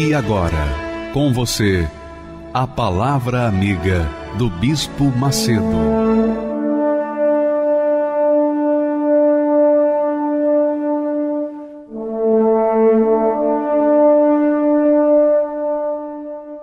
[0.00, 1.84] E agora, com você,
[2.54, 5.64] a Palavra Amiga do Bispo Macedo.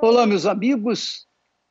[0.02, 1.28] Olá, meus amigos,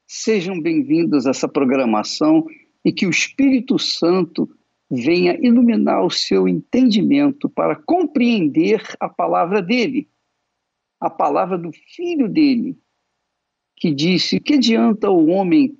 [0.06, 2.44] sejam bem-vindos a essa programação
[2.84, 4.46] e que o Espírito Santo
[4.90, 10.06] venha iluminar o seu entendimento para compreender a palavra dele
[11.04, 12.78] a palavra do filho dele,
[13.76, 15.78] que disse: Que adianta o homem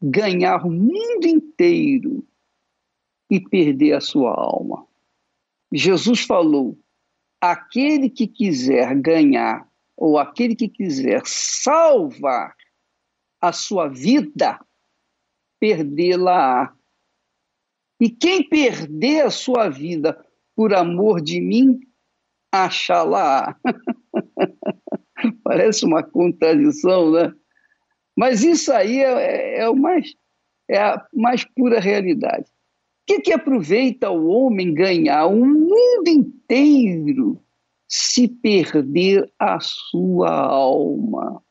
[0.00, 2.24] ganhar o mundo inteiro
[3.28, 4.86] e perder a sua alma?
[5.72, 6.78] Jesus falou:
[7.40, 12.54] aquele que quiser ganhar, ou aquele que quiser salvar
[13.40, 14.64] a sua vida,
[15.58, 16.72] perdê-la-á.
[18.00, 20.24] E quem perder a sua vida
[20.54, 21.80] por amor de mim,
[22.52, 23.56] achá-la-á.
[25.42, 27.32] Parece uma contradição, né?
[28.16, 30.14] Mas isso aí é, é, o mais,
[30.68, 32.44] é a mais pura realidade.
[32.44, 37.42] O que, que aproveita o homem ganhar o mundo inteiro
[37.88, 41.42] se perder a sua alma?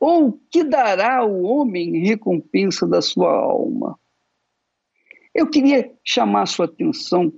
[0.00, 3.98] Ou que dará o homem recompensa da sua alma?
[5.34, 7.32] Eu queria chamar sua atenção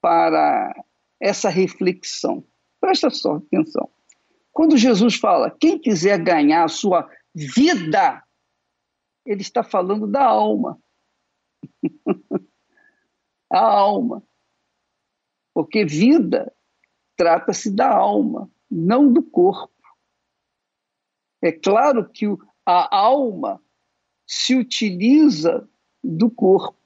[0.00, 0.72] para
[1.20, 2.44] essa reflexão.
[2.80, 3.90] Presta só atenção.
[4.58, 8.20] Quando Jesus fala, quem quiser ganhar a sua vida,
[9.24, 10.82] ele está falando da alma.
[13.48, 14.20] a alma.
[15.54, 16.52] Porque vida
[17.16, 19.72] trata-se da alma, não do corpo.
[21.40, 22.26] É claro que
[22.66, 23.62] a alma
[24.26, 25.70] se utiliza
[26.02, 26.82] do corpo,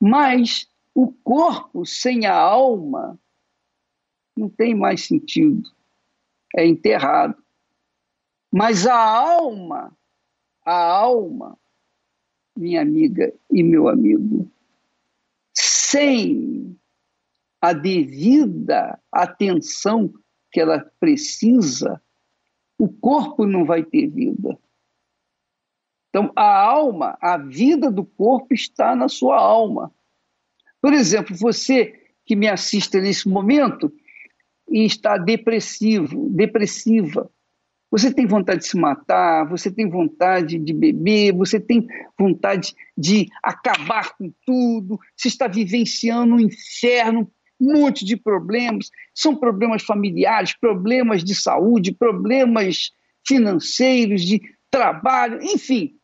[0.00, 3.20] mas o corpo sem a alma
[4.34, 5.76] não tem mais sentido,
[6.56, 7.36] é enterrado.
[8.52, 9.96] Mas a alma,
[10.64, 11.58] a alma,
[12.56, 14.50] minha amiga e meu amigo,
[15.54, 16.78] sem
[17.60, 20.12] a devida atenção
[20.50, 22.00] que ela precisa,
[22.78, 24.58] o corpo não vai ter vida.
[26.08, 29.92] Então, a alma, a vida do corpo está na sua alma.
[30.80, 33.92] Por exemplo, você que me assiste nesse momento,
[34.70, 37.30] e está depressivo, depressiva.
[37.90, 41.86] Você tem vontade de se matar, você tem vontade de beber, você tem
[42.18, 48.90] vontade de acabar com tudo, você está vivenciando um inferno, um monte de problemas.
[49.14, 52.90] São problemas familiares, problemas de saúde, problemas
[53.26, 55.94] financeiros, de trabalho, enfim.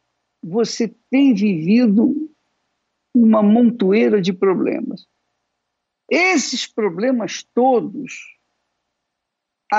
[0.43, 2.31] Você tem vivido
[3.15, 5.07] uma montoeira de problemas.
[6.11, 8.35] Esses problemas todos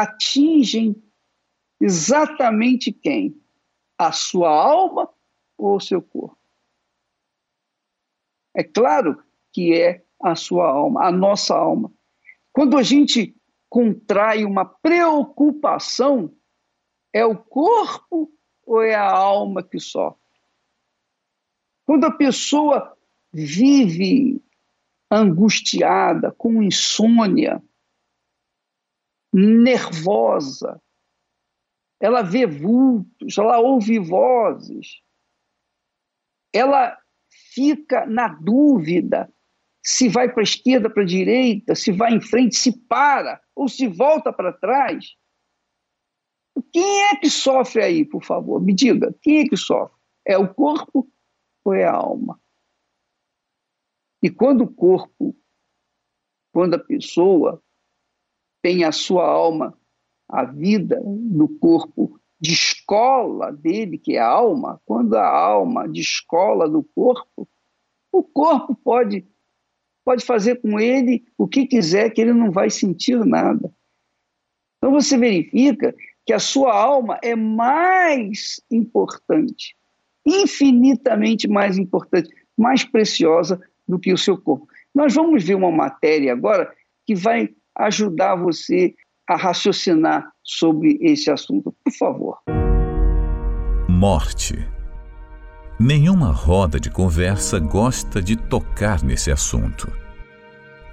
[0.02, 0.96] atingem
[1.80, 3.40] exatamente quem?
[3.98, 5.10] A sua alma
[5.58, 6.38] ou o seu corpo?
[8.56, 11.92] É claro que é a sua alma, a nossa alma.
[12.52, 13.36] Quando a gente
[13.70, 16.34] contrai uma preocupação,
[17.14, 18.32] é o corpo
[18.66, 20.20] ou é a alma que sofre?
[21.86, 22.98] Quando a pessoa
[23.32, 24.42] vive
[25.12, 27.62] angustiada, com insônia,
[29.36, 30.82] nervosa,
[32.00, 35.02] ela vê vultos, ela ouve vozes,
[36.54, 36.98] ela
[37.54, 39.30] fica na dúvida
[39.84, 43.68] se vai para a esquerda, para a direita, se vai em frente, se para ou
[43.68, 45.16] se volta para trás.
[46.72, 48.62] Quem é que sofre aí, por favor?
[48.62, 50.00] Me diga, quem é que sofre?
[50.26, 51.12] É o corpo
[51.64, 52.40] ou é a alma?
[54.24, 55.38] E quando o corpo,
[56.54, 57.62] quando a pessoa
[58.66, 59.78] tem a sua alma,
[60.28, 66.02] a vida do corpo de escola dele, que é a alma, quando a alma de
[66.02, 67.48] escola do corpo,
[68.12, 69.24] o corpo pode,
[70.04, 73.72] pode fazer com ele o que quiser, que ele não vai sentir nada.
[74.80, 75.96] Então você verifica
[76.26, 79.76] que a sua alma é mais importante,
[80.26, 84.68] infinitamente mais importante, mais preciosa do que o seu corpo.
[84.92, 86.76] Nós vamos ver uma matéria agora
[87.06, 88.94] que vai ajudar você
[89.28, 91.76] a raciocinar sobre esse assunto.
[91.84, 92.38] Por favor.
[93.90, 94.68] Morte.
[95.80, 99.92] Nenhuma roda de conversa gosta de tocar nesse assunto.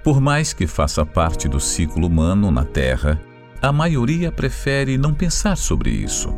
[0.03, 3.21] Por mais que faça parte do ciclo humano na Terra,
[3.61, 6.33] a maioria prefere não pensar sobre isso.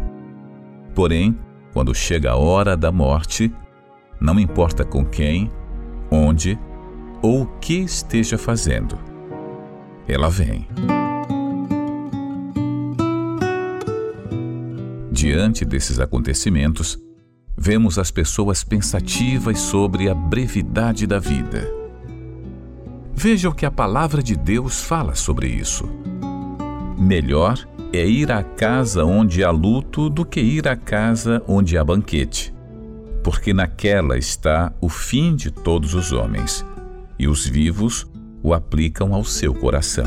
[0.94, 1.36] Porém,
[1.74, 3.52] quando chega a hora da morte,
[4.22, 5.50] não importa com quem,
[6.12, 6.58] onde
[7.22, 8.98] ou o que esteja fazendo,
[10.08, 10.68] ela vem.
[15.12, 17.00] Diante desses acontecimentos,
[17.58, 21.72] vemos as pessoas pensativas sobre a brevidade da vida.
[23.14, 25.90] Veja o que a palavra de Deus fala sobre isso.
[26.98, 27.58] Melhor
[27.94, 32.54] é ir à casa onde há luto do que ir à casa onde há banquete,
[33.24, 36.66] porque naquela está o fim de todos os homens,
[37.18, 38.06] e os vivos
[38.46, 40.06] o aplicam ao seu coração.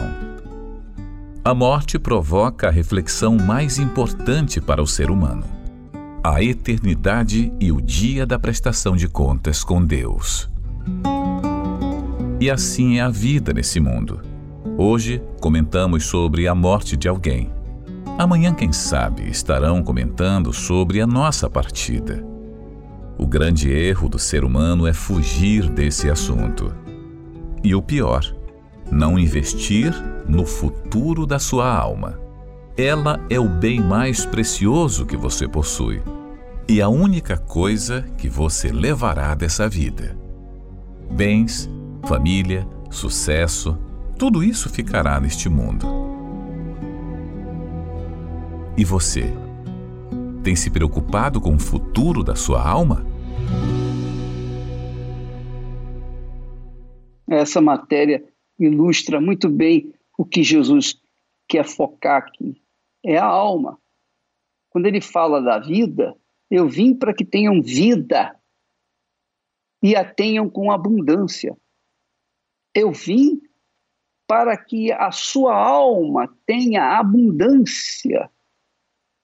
[1.45, 5.43] A morte provoca a reflexão mais importante para o ser humano:
[6.23, 10.49] a eternidade e o dia da prestação de contas com Deus.
[12.39, 14.21] E assim é a vida nesse mundo.
[14.77, 17.51] Hoje comentamos sobre a morte de alguém.
[18.17, 22.25] Amanhã, quem sabe, estarão comentando sobre a nossa partida.
[23.19, 26.73] O grande erro do ser humano é fugir desse assunto.
[27.63, 28.25] E o pior,
[28.91, 29.93] não investir
[30.29, 32.19] no futuro da sua alma.
[32.77, 36.01] Ela é o bem mais precioso que você possui
[36.69, 40.15] e a única coisa que você levará dessa vida.
[41.11, 41.69] Bens,
[42.07, 43.77] família, sucesso,
[44.19, 45.87] tudo isso ficará neste mundo.
[48.77, 49.33] E você?
[50.43, 53.05] Tem se preocupado com o futuro da sua alma?
[57.29, 58.25] Essa matéria
[58.59, 61.01] ilustra muito bem o que Jesus
[61.47, 62.61] quer focar aqui.
[63.05, 63.79] É a alma.
[64.71, 66.17] Quando ele fala da vida,
[66.51, 68.35] eu vim para que tenham vida
[69.83, 71.57] e a tenham com abundância.
[72.75, 73.41] Eu vim
[74.27, 78.31] para que a sua alma tenha abundância,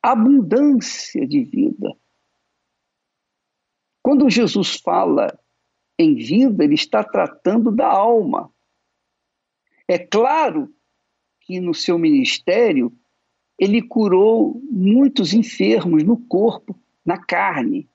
[0.03, 1.95] abundância de vida.
[4.03, 5.39] Quando Jesus fala
[5.99, 8.53] em vida, ele está tratando da alma.
[9.87, 10.75] É claro
[11.41, 12.93] que no seu ministério
[13.59, 17.89] ele curou muitos enfermos no corpo, na carne.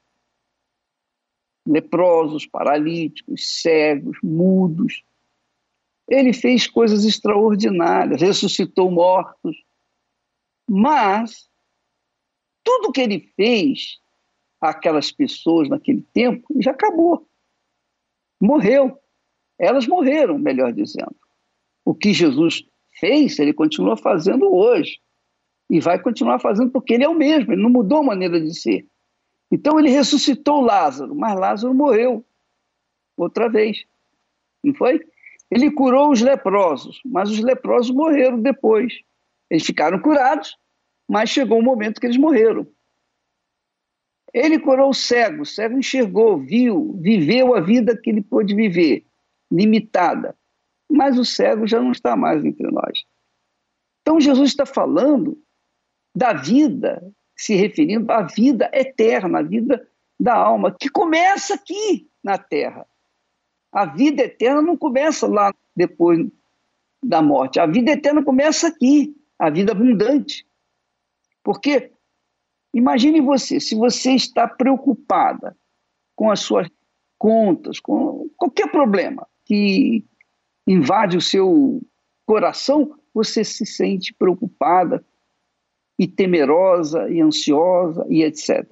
[1.66, 5.04] Leprosos, paralíticos, cegos, mudos.
[6.08, 9.62] Ele fez coisas extraordinárias, ressuscitou mortos.
[10.68, 11.50] Mas
[12.64, 14.00] tudo que ele fez
[14.62, 17.29] aquelas pessoas naquele tempo já acabou.
[18.40, 18.98] Morreu.
[19.60, 21.16] Elas morreram, melhor dizendo.
[21.84, 22.64] O que Jesus
[23.00, 25.00] fez, ele continua fazendo hoje.
[25.70, 28.60] E vai continuar fazendo porque ele é o mesmo, ele não mudou a maneira de
[28.60, 28.88] ser.
[29.52, 32.26] Então ele ressuscitou Lázaro, mas Lázaro morreu
[33.18, 33.84] outra vez.
[34.64, 35.00] Não foi?
[35.52, 38.94] Ele curou os leprosos, mas os leprosos morreram depois.
[39.50, 40.56] Eles ficaram curados,
[41.08, 42.68] mas chegou um momento que eles morreram.
[44.34, 49.06] Ele curou o cego, o cego enxergou, viu, viveu a vida que ele pôde viver,
[49.52, 50.36] limitada.
[50.90, 53.04] Mas o cego já não está mais entre nós.
[54.02, 55.42] Então Jesus está falando
[56.16, 57.02] da vida,
[57.36, 59.88] se referindo à vida eterna, à vida
[60.20, 62.86] da alma, que começa aqui na terra.
[63.72, 66.28] A vida eterna não começa lá depois
[67.04, 67.60] da morte.
[67.60, 70.46] A vida eterna começa aqui, a vida abundante.
[71.44, 71.92] Porque
[72.74, 75.56] imagine você, se você está preocupada
[76.16, 76.68] com as suas
[77.18, 80.06] contas, com qualquer problema que
[80.68, 81.82] invade o seu
[82.26, 85.04] coração, você se sente preocupada
[85.98, 88.66] e temerosa e ansiosa e etc.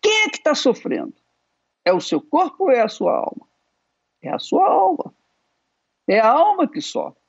[0.00, 1.14] Quem é que está sofrendo?
[1.84, 3.46] É o seu corpo ou é a sua alma?
[4.22, 5.14] É a sua alma.
[6.06, 7.20] É a alma que sofre.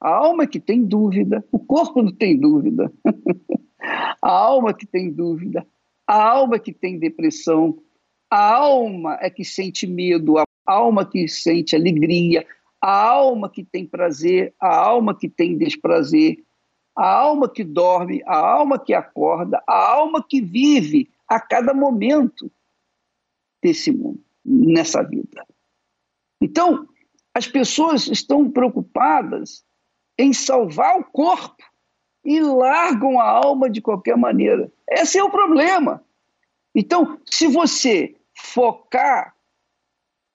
[0.00, 2.92] A alma que tem dúvida, o corpo não tem dúvida.
[3.80, 5.66] a alma que tem dúvida,
[6.06, 7.78] a alma que tem depressão,
[8.30, 12.46] a alma é que sente medo, a alma que sente alegria,
[12.80, 16.44] a alma que tem prazer, a alma que tem desprazer,
[16.96, 22.50] a alma que dorme, a alma que acorda, a alma que vive a cada momento
[23.62, 25.46] desse mundo, nessa vida.
[26.40, 26.88] Então,
[27.34, 29.64] as pessoas estão preocupadas
[30.18, 31.62] em salvar o corpo
[32.26, 34.68] e largam a alma de qualquer maneira.
[34.90, 36.04] Esse é o problema.
[36.74, 39.32] Então, se você focar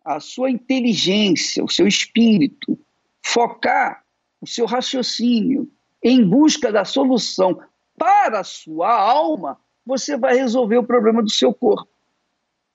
[0.03, 2.79] a sua inteligência, o seu espírito,
[3.21, 4.05] focar
[4.39, 5.69] o seu raciocínio
[6.01, 7.62] em busca da solução
[7.98, 11.91] para a sua alma, você vai resolver o problema do seu corpo,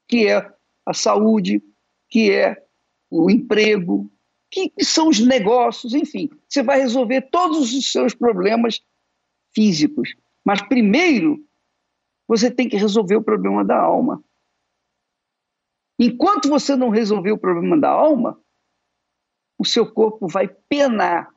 [0.07, 0.47] que é
[0.85, 1.63] a saúde,
[2.11, 2.63] que é
[3.11, 4.11] o emprego,
[4.51, 6.29] que são os negócios, enfim.
[6.47, 8.83] Você vai resolver todos os seus problemas
[9.57, 10.15] físicos.
[10.45, 11.43] Mas primeiro,
[12.29, 14.23] você tem que resolver o problema da alma.
[15.99, 18.39] Enquanto você não resolver o problema da alma,
[19.59, 21.31] o seu corpo vai penar.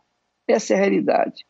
[0.46, 1.48] Essa é a realidade.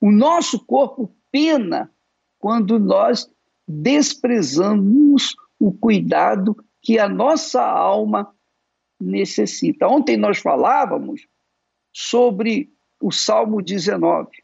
[0.00, 1.92] O nosso corpo pena
[2.38, 3.28] quando nós
[3.66, 8.32] desprezamos o cuidado que a nossa alma
[9.00, 9.88] necessita.
[9.88, 11.26] Ontem nós falávamos
[11.92, 14.41] sobre o Salmo 19,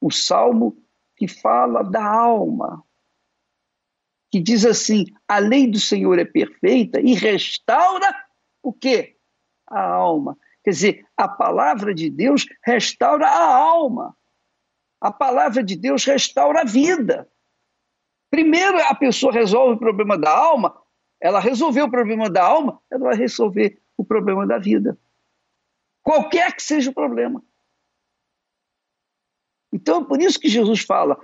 [0.00, 0.76] o salmo
[1.16, 2.82] que fala da alma,
[4.30, 8.14] que diz assim: a lei do Senhor é perfeita e restaura
[8.62, 9.16] o quê?
[9.66, 10.36] A alma.
[10.62, 14.16] Quer dizer, a palavra de Deus restaura a alma.
[15.00, 17.28] A palavra de Deus restaura a vida.
[18.30, 20.76] Primeiro a pessoa resolve o problema da alma,
[21.20, 24.98] ela resolveu o problema da alma, ela vai resolver o problema da vida.
[26.02, 27.42] Qualquer que seja o problema.
[29.72, 31.18] Então, por isso que Jesus fala: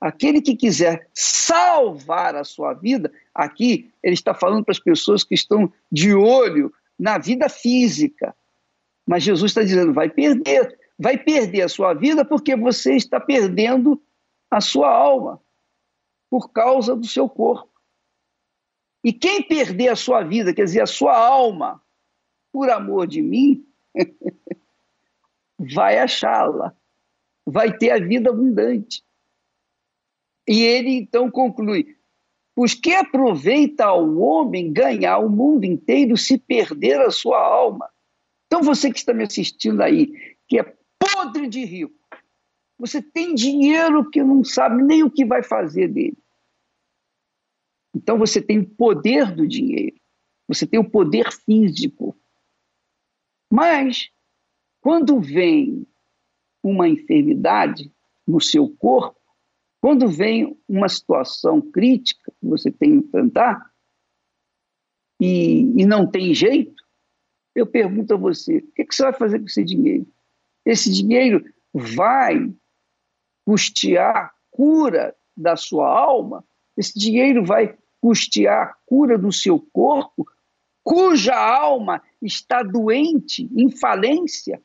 [0.00, 5.34] aquele que quiser salvar a sua vida, aqui ele está falando para as pessoas que
[5.34, 8.34] estão de olho na vida física.
[9.06, 14.00] Mas Jesus está dizendo: vai perder, vai perder a sua vida porque você está perdendo
[14.50, 15.40] a sua alma
[16.30, 17.70] por causa do seu corpo.
[19.04, 21.80] E quem perder a sua vida, quer dizer, a sua alma,
[22.50, 23.66] por amor de mim,
[25.58, 26.74] vai achá-la,
[27.46, 29.02] vai ter a vida abundante.
[30.46, 31.96] E ele então conclui:
[32.54, 37.90] Pois que aproveita ao homem ganhar o mundo inteiro se perder a sua alma?
[38.46, 41.98] Então, você que está me assistindo aí, que é podre de rico,
[42.78, 46.18] você tem dinheiro que não sabe nem o que vai fazer dele.
[47.94, 49.96] Então você tem o poder do dinheiro,
[50.48, 52.16] você tem o poder físico.
[53.50, 54.10] Mas,
[54.80, 55.86] quando vem
[56.64, 57.92] uma enfermidade
[58.26, 59.20] no seu corpo,
[59.80, 63.70] quando vem uma situação crítica que você tem que enfrentar
[65.20, 66.82] e, e não tem jeito,
[67.54, 70.06] eu pergunto a você: o que, que você vai fazer com esse dinheiro?
[70.64, 72.50] Esse dinheiro vai
[73.44, 76.42] custear a cura da sua alma?
[76.76, 80.26] Esse dinheiro vai custear a cura do seu corpo,
[80.82, 84.62] cuja alma está doente, em falência.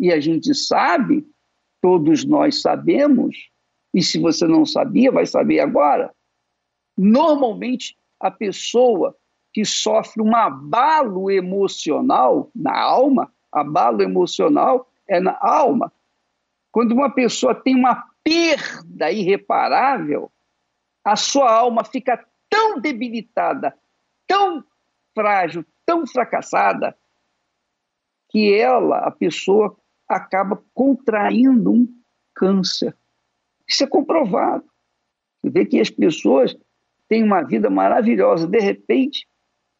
[0.00, 1.26] E a gente sabe,
[1.80, 3.50] todos nós sabemos,
[3.92, 6.10] e se você não sabia, vai saber agora.
[6.96, 9.14] Normalmente, a pessoa
[9.52, 15.92] que sofre um abalo emocional na alma, abalo emocional é na alma.
[16.72, 20.30] Quando uma pessoa tem uma perda irreparável,
[21.04, 23.76] a sua alma fica tão debilitada,
[24.26, 24.64] tão
[25.14, 26.96] frágil, tão fracassada,
[28.30, 29.76] que ela, a pessoa,
[30.16, 31.88] acaba contraindo um
[32.34, 32.96] câncer.
[33.66, 34.64] Isso é comprovado.
[35.40, 36.56] Você vê que as pessoas
[37.08, 39.26] têm uma vida maravilhosa, de repente,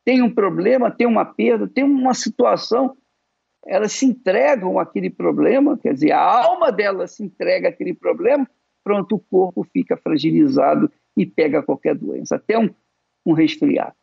[0.05, 2.97] tem um problema, tem uma perda, tem uma situação,
[3.67, 8.49] elas se entregam àquele problema, quer dizer, a alma dela se entrega àquele problema,
[8.83, 12.71] pronto, o corpo fica fragilizado e pega qualquer doença, até um,
[13.25, 13.95] um resfriado.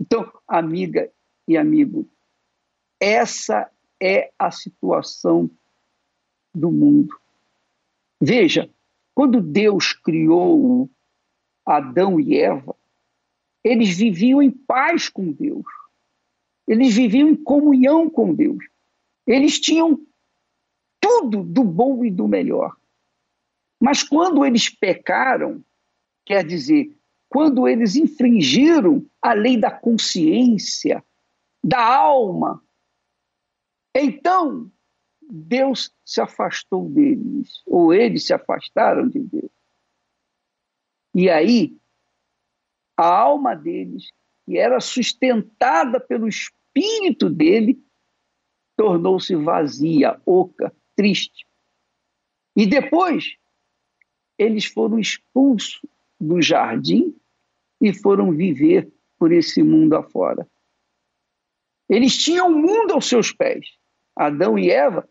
[0.00, 1.10] Então, amiga
[1.46, 2.08] e amigo,
[3.00, 3.68] essa
[4.00, 5.50] é a situação
[6.54, 7.14] do mundo.
[8.20, 8.70] Veja,
[9.14, 10.90] quando Deus criou
[11.64, 12.74] Adão e Eva,
[13.62, 15.66] eles viviam em paz com Deus.
[16.66, 18.64] Eles viviam em comunhão com Deus.
[19.26, 20.00] Eles tinham
[21.00, 22.76] tudo do bom e do melhor.
[23.80, 25.64] Mas quando eles pecaram,
[26.30, 26.96] Quer dizer,
[27.28, 31.04] quando eles infringiram a lei da consciência,
[31.60, 32.62] da alma,
[33.92, 34.70] então
[35.30, 39.50] Deus se afastou deles, ou eles se afastaram de Deus.
[41.14, 41.76] E aí,
[42.96, 44.10] a alma deles,
[44.44, 47.82] que era sustentada pelo espírito dele,
[48.76, 51.46] tornou-se vazia, oca, triste.
[52.56, 53.36] E depois,
[54.38, 55.80] eles foram expulsos
[56.18, 57.14] do jardim
[57.80, 60.48] e foram viver por esse mundo afora.
[61.88, 63.66] Eles tinham o mundo aos seus pés.
[64.14, 65.08] Adão e Eva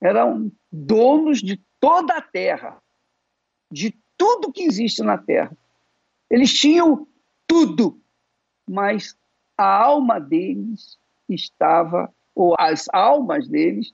[0.00, 2.80] eram donos de toda a terra,
[3.70, 5.56] de tudo que existe na terra.
[6.30, 7.06] Eles tinham
[7.46, 8.00] tudo,
[8.68, 9.16] mas
[9.56, 10.98] a alma deles
[11.28, 13.92] estava, ou as almas deles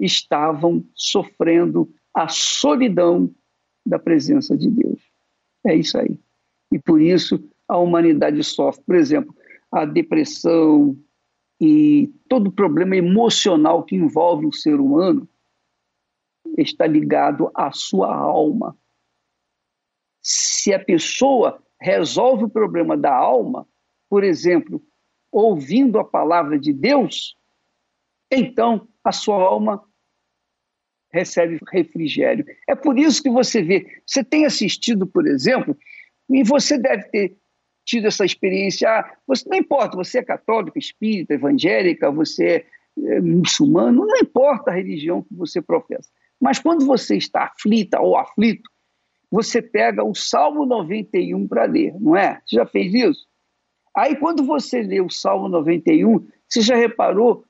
[0.00, 3.32] estavam sofrendo a solidão
[3.86, 5.00] da presença de Deus.
[5.64, 6.18] É isso aí.
[6.72, 9.34] E por isso a humanidade sofre, por exemplo,
[9.70, 10.96] a depressão
[11.60, 15.28] e todo problema emocional que envolve o ser humano
[16.58, 18.76] está ligado à sua alma.
[20.20, 23.66] Se a pessoa resolve o problema da alma,
[24.08, 24.82] por exemplo,
[25.30, 27.36] ouvindo a palavra de Deus,
[28.30, 29.82] então a sua alma
[31.12, 32.44] recebe refrigério.
[32.68, 35.76] É por isso que você vê, você tem assistido, por exemplo,
[36.28, 37.38] e você deve ter
[37.84, 38.88] tido essa experiência.
[38.88, 42.64] Ah, você não importa, você é católica, espírita, evangélica, você
[42.96, 46.08] é muçulmano, não importa a religião que você professa.
[46.40, 48.70] Mas quando você está aflita ou aflito,
[49.30, 52.40] você pega o Salmo 91 para ler, não é?
[52.44, 53.26] Você já fez isso?
[53.96, 57.44] Aí quando você lê o Salmo 91, você já reparou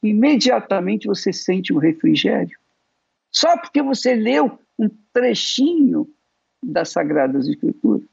[0.00, 2.58] que imediatamente você sente um refrigério?
[3.30, 6.08] Só porque você leu um trechinho
[6.62, 8.08] das Sagradas Escrituras.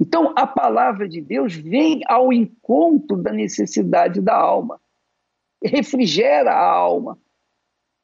[0.00, 4.80] Então, a palavra de Deus vem ao encontro da necessidade da alma,
[5.62, 7.18] refrigera a alma,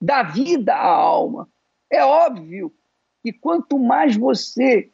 [0.00, 1.48] dá vida à alma.
[1.90, 2.74] É óbvio
[3.22, 4.90] que quanto mais você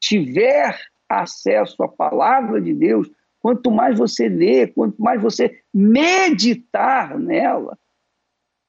[0.00, 3.10] tiver acesso à palavra de Deus,
[3.40, 7.78] quanto mais você lê, quanto mais você meditar nela,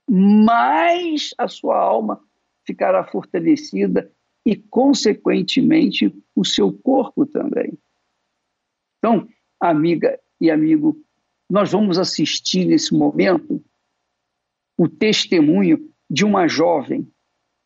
[0.08, 2.22] mais a sua alma
[2.66, 4.12] ficará fortalecida
[4.46, 7.78] e, consequentemente, o seu corpo também.
[9.00, 9.28] Então,
[9.60, 11.02] amiga e amigo,
[11.50, 13.64] nós vamos assistir nesse momento
[14.78, 17.12] o testemunho de uma jovem,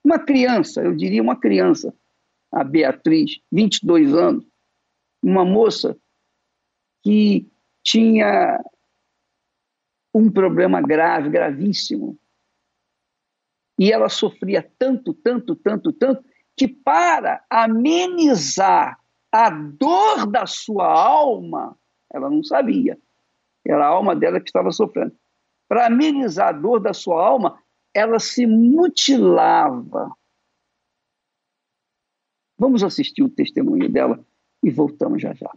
[0.03, 1.93] uma criança, eu diria uma criança,
[2.51, 4.45] a Beatriz, 22 anos,
[5.21, 5.97] uma moça
[7.03, 7.49] que
[7.83, 8.63] tinha
[10.13, 12.17] um problema grave, gravíssimo.
[13.77, 16.28] E ela sofria tanto, tanto, tanto, tanto,
[16.59, 18.99] que para amenizar
[19.31, 21.77] a dor da sua alma,
[22.13, 22.99] ela não sabia,
[23.65, 25.15] era a alma dela que estava sofrendo.
[25.69, 27.57] Para amenizar a dor da sua alma,
[27.95, 30.11] ela se mutilava.
[32.57, 34.19] Vamos assistir o testemunho dela
[34.61, 35.49] e voltamos já já.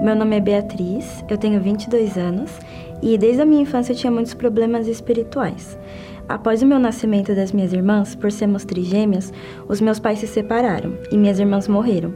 [0.00, 2.52] Meu nome é Beatriz, eu tenho 22 anos
[3.02, 5.76] e desde a minha infância eu tinha muitos problemas espirituais.
[6.30, 9.32] Após o meu nascimento das minhas irmãs, por sermos trigêmeas,
[9.68, 12.14] os meus pais se separaram e minhas irmãs morreram.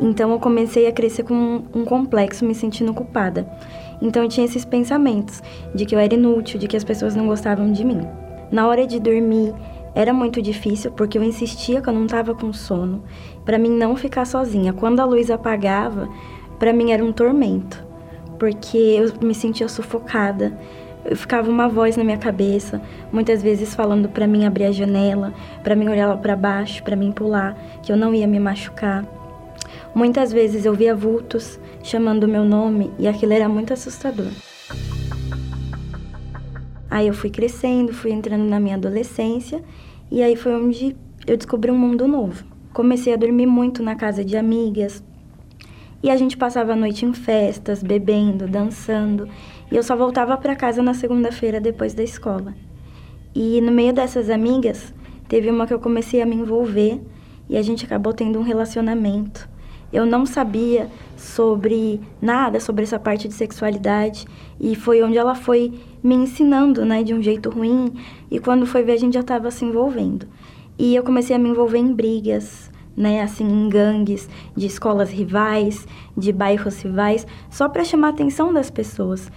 [0.00, 3.46] Então eu comecei a crescer com um complexo, me sentindo culpada.
[4.00, 5.42] Então eu tinha esses pensamentos
[5.74, 8.00] de que eu era inútil, de que as pessoas não gostavam de mim.
[8.50, 9.52] Na hora de dormir,
[9.94, 13.04] era muito difícil porque eu insistia que eu não estava com sono,
[13.44, 14.72] para mim não ficar sozinha.
[14.72, 16.08] Quando a luz apagava,
[16.58, 17.84] para mim era um tormento,
[18.38, 20.58] porque eu me sentia sufocada
[21.14, 22.80] ficava uma voz na minha cabeça,
[23.12, 25.32] muitas vezes falando para mim abrir a janela,
[25.62, 29.04] para mim olhar lá para baixo, para mim pular, que eu não ia me machucar.
[29.94, 34.30] Muitas vezes eu via vultos chamando o meu nome e aquilo era muito assustador.
[36.90, 39.62] Aí eu fui crescendo, fui entrando na minha adolescência
[40.10, 42.44] e aí foi onde eu descobri um mundo novo.
[42.72, 45.02] Comecei a dormir muito na casa de amigas
[46.02, 49.28] e a gente passava a noite em festas, bebendo, dançando
[49.70, 52.54] e eu só voltava para casa na segunda-feira depois da escola.
[53.34, 54.92] E no meio dessas amigas,
[55.28, 57.00] teve uma que eu comecei a me envolver
[57.48, 59.48] e a gente acabou tendo um relacionamento.
[59.92, 64.24] Eu não sabia sobre nada sobre essa parte de sexualidade
[64.58, 67.92] e foi onde ela foi me ensinando, né, de um jeito ruim.
[68.30, 70.26] E quando foi ver a gente já estava se envolvendo.
[70.78, 75.86] E eu comecei a me envolver em brigas, né, assim, em gangues de escolas rivais,
[76.16, 79.30] de bairros rivais, só para chamar a atenção das pessoas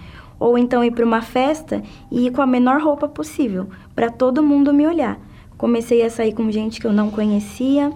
[0.43, 4.43] ou então ir para uma festa e ir com a menor roupa possível, para todo
[4.43, 5.17] mundo me olhar.
[5.57, 7.93] Comecei a sair com gente que eu não conhecia.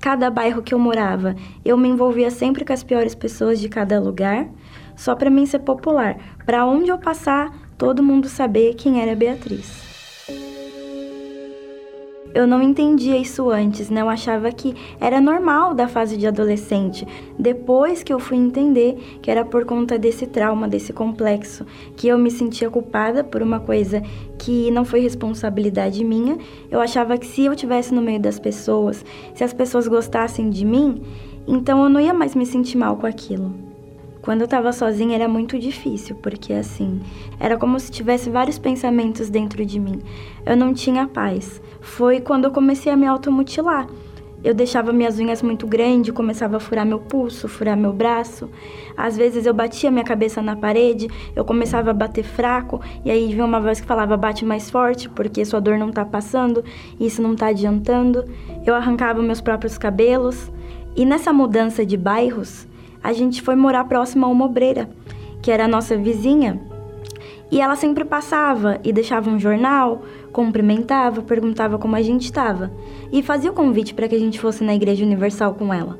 [0.00, 4.00] Cada bairro que eu morava, eu me envolvia sempre com as piores pessoas de cada
[4.00, 4.48] lugar,
[4.96, 6.16] só para mim ser popular.
[6.46, 9.91] Para onde eu passar, todo mundo saber quem era Beatriz
[12.34, 14.00] eu não entendia isso antes, né?
[14.00, 17.06] Eu achava que era normal da fase de adolescente.
[17.38, 21.66] Depois que eu fui entender que era por conta desse trauma, desse complexo,
[21.96, 24.02] que eu me sentia culpada por uma coisa
[24.38, 26.38] que não foi responsabilidade minha.
[26.70, 30.64] Eu achava que se eu tivesse no meio das pessoas, se as pessoas gostassem de
[30.64, 31.02] mim,
[31.46, 33.71] então eu não ia mais me sentir mal com aquilo.
[34.22, 37.00] Quando eu estava sozinha era muito difícil, porque assim,
[37.40, 39.98] era como se tivesse vários pensamentos dentro de mim.
[40.46, 41.60] Eu não tinha paz.
[41.80, 43.88] Foi quando eu comecei a me automutilar.
[44.44, 48.48] eu deixava minhas unhas muito grandes, começava a furar meu pulso, furar meu braço.
[48.96, 53.26] Às vezes eu batia minha cabeça na parede, eu começava a bater fraco, e aí
[53.28, 56.64] vinha uma voz que falava: bate mais forte, porque sua dor não tá passando,
[56.98, 58.24] isso não tá adiantando.
[58.64, 60.50] Eu arrancava meus próprios cabelos.
[60.94, 62.66] E nessa mudança de bairros,
[63.02, 64.88] a gente foi morar próximo a uma obreira,
[65.40, 66.60] que era a nossa vizinha.
[67.50, 72.70] E ela sempre passava e deixava um jornal, cumprimentava, perguntava como a gente estava
[73.12, 75.98] e fazia o convite para que a gente fosse na Igreja Universal com ela.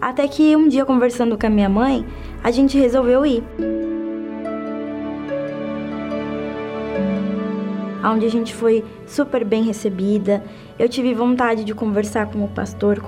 [0.00, 2.06] Até que um dia, conversando com a minha mãe,
[2.42, 3.42] a gente resolveu ir.
[8.02, 10.42] Onde a gente foi super bem recebida.
[10.78, 13.00] Eu tive vontade de conversar com o pastor,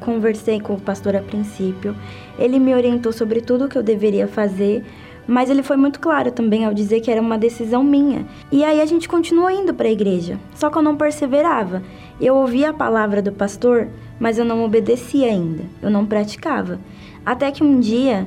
[0.00, 1.94] conversei com o pastor a princípio.
[2.38, 4.84] Ele me orientou sobre tudo o que eu deveria fazer
[5.30, 8.26] mas ele foi muito claro também ao dizer que era uma decisão minha.
[8.50, 11.84] E aí a gente continuou indo para a igreja, só que eu não perseverava.
[12.20, 16.80] Eu ouvia a palavra do pastor, mas eu não obedecia ainda, eu não praticava.
[17.24, 18.26] Até que um dia,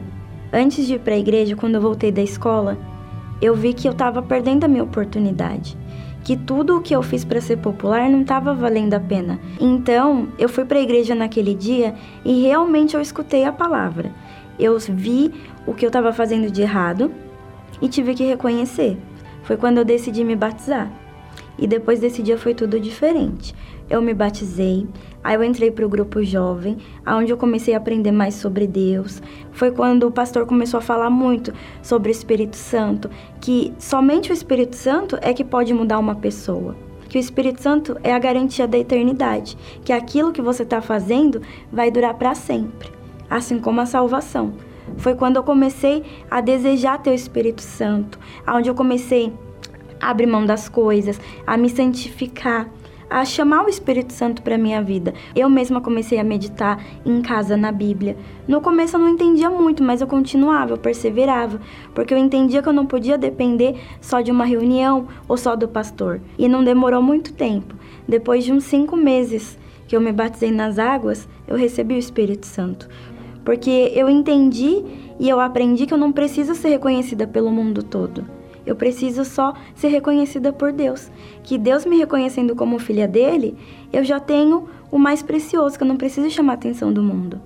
[0.53, 2.77] antes de ir para a igreja, quando eu voltei da escola,
[3.41, 5.77] eu vi que eu estava perdendo a minha oportunidade
[6.23, 9.39] que tudo o que eu fiz para ser popular não estava valendo a pena.
[9.59, 14.11] Então, eu fui para a igreja naquele dia e realmente eu escutei a palavra.
[14.57, 15.33] Eu vi
[15.67, 17.11] o que eu estava fazendo de errado
[17.81, 18.97] e tive que reconhecer.
[19.43, 20.89] Foi quando eu decidi me batizar.
[21.57, 23.53] E depois desse dia foi tudo diferente.
[23.93, 24.87] Eu me batizei,
[25.23, 29.21] aí eu entrei para o grupo jovem, onde eu comecei a aprender mais sobre Deus.
[29.51, 31.53] Foi quando o pastor começou a falar muito
[31.83, 33.07] sobre o Espírito Santo,
[33.39, 36.75] que somente o Espírito Santo é que pode mudar uma pessoa.
[37.07, 41.39] Que o Espírito Santo é a garantia da eternidade, que aquilo que você está fazendo
[41.71, 42.89] vai durar para sempre,
[43.29, 44.53] assim como a salvação.
[44.97, 49.31] Foi quando eu comecei a desejar ter o Espírito Santo, aonde eu comecei
[50.01, 52.67] a abrir mão das coisas, a me santificar,
[53.13, 55.13] a chamar o Espírito Santo para minha vida.
[55.35, 58.17] Eu mesma comecei a meditar em casa na Bíblia.
[58.47, 61.61] No começo eu não entendia muito, mas eu continuava, eu perseverava,
[61.93, 65.67] porque eu entendia que eu não podia depender só de uma reunião ou só do
[65.67, 66.21] pastor.
[66.39, 67.75] E não demorou muito tempo.
[68.07, 72.47] Depois de uns cinco meses que eu me batizei nas águas, eu recebi o Espírito
[72.47, 72.89] Santo
[73.45, 74.81] porque eu entendi
[75.19, 78.25] e eu aprendi que eu não preciso ser reconhecida pelo mundo todo.
[78.65, 81.11] Eu preciso só ser reconhecida por Deus.
[81.43, 83.57] Que Deus me reconhecendo como filha dele,
[83.91, 87.41] eu já tenho o mais precioso, que eu não preciso chamar a atenção do mundo.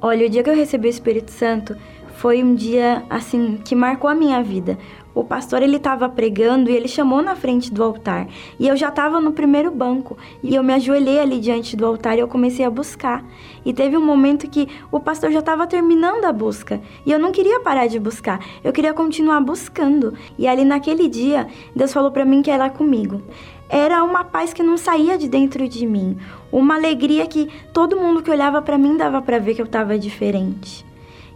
[0.00, 1.76] Olha, o dia que eu recebi o Espírito Santo
[2.16, 4.78] foi um dia assim que marcou a minha vida,
[5.14, 8.26] o pastor ele estava pregando e ele chamou na frente do altar.
[8.58, 10.18] E eu já estava no primeiro banco.
[10.42, 13.24] E eu me ajoelhei ali diante do altar e eu comecei a buscar.
[13.64, 16.80] E teve um momento que o pastor já estava terminando a busca.
[17.06, 18.44] E eu não queria parar de buscar.
[18.64, 20.14] Eu queria continuar buscando.
[20.36, 21.46] E ali naquele dia,
[21.76, 23.22] Deus falou para mim que era comigo
[23.66, 26.16] era uma paz que não saía de dentro de mim,
[26.52, 29.98] uma alegria que todo mundo que olhava para mim dava para ver que eu estava
[29.98, 30.84] diferente.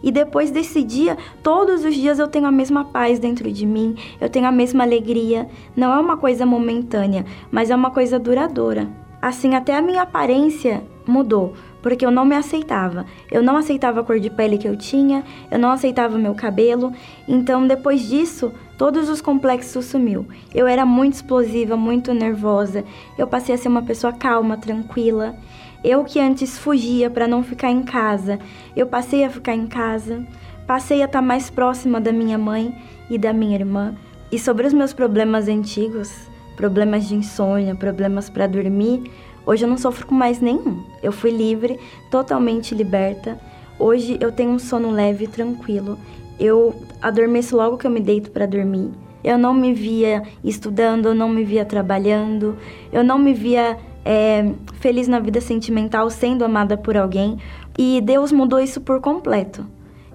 [0.02, 3.96] E depois desse dia, todos os dias eu tenho a mesma paz dentro de mim,
[4.20, 5.48] eu tenho a mesma alegria.
[5.76, 8.88] Não é uma coisa momentânea, mas é uma coisa duradoura.
[9.20, 13.04] Assim, até a minha aparência mudou, porque eu não me aceitava.
[13.30, 16.92] Eu não aceitava a cor de pele que eu tinha, eu não aceitava meu cabelo.
[17.26, 20.24] Então, depois disso, todos os complexos sumiu.
[20.54, 22.84] Eu era muito explosiva, muito nervosa.
[23.16, 25.34] Eu passei a ser uma pessoa calma, tranquila.
[25.82, 28.38] Eu que antes fugia para não ficar em casa,
[28.74, 30.26] eu passei a ficar em casa,
[30.66, 32.74] passei a estar tá mais próxima da minha mãe
[33.08, 33.94] e da minha irmã.
[34.30, 36.12] E sobre os meus problemas antigos,
[36.56, 39.04] problemas de insônia, problemas para dormir,
[39.46, 40.82] hoje eu não sofro com mais nenhum.
[41.00, 41.78] Eu fui livre,
[42.10, 43.38] totalmente liberta.
[43.78, 45.96] Hoje eu tenho um sono leve e tranquilo.
[46.40, 48.90] Eu adormeço logo que eu me deito para dormir.
[49.22, 52.56] Eu não me via estudando, eu não me via trabalhando,
[52.92, 57.36] eu não me via é, feliz na vida sentimental, sendo amada por alguém.
[57.76, 59.66] E Deus mudou isso por completo.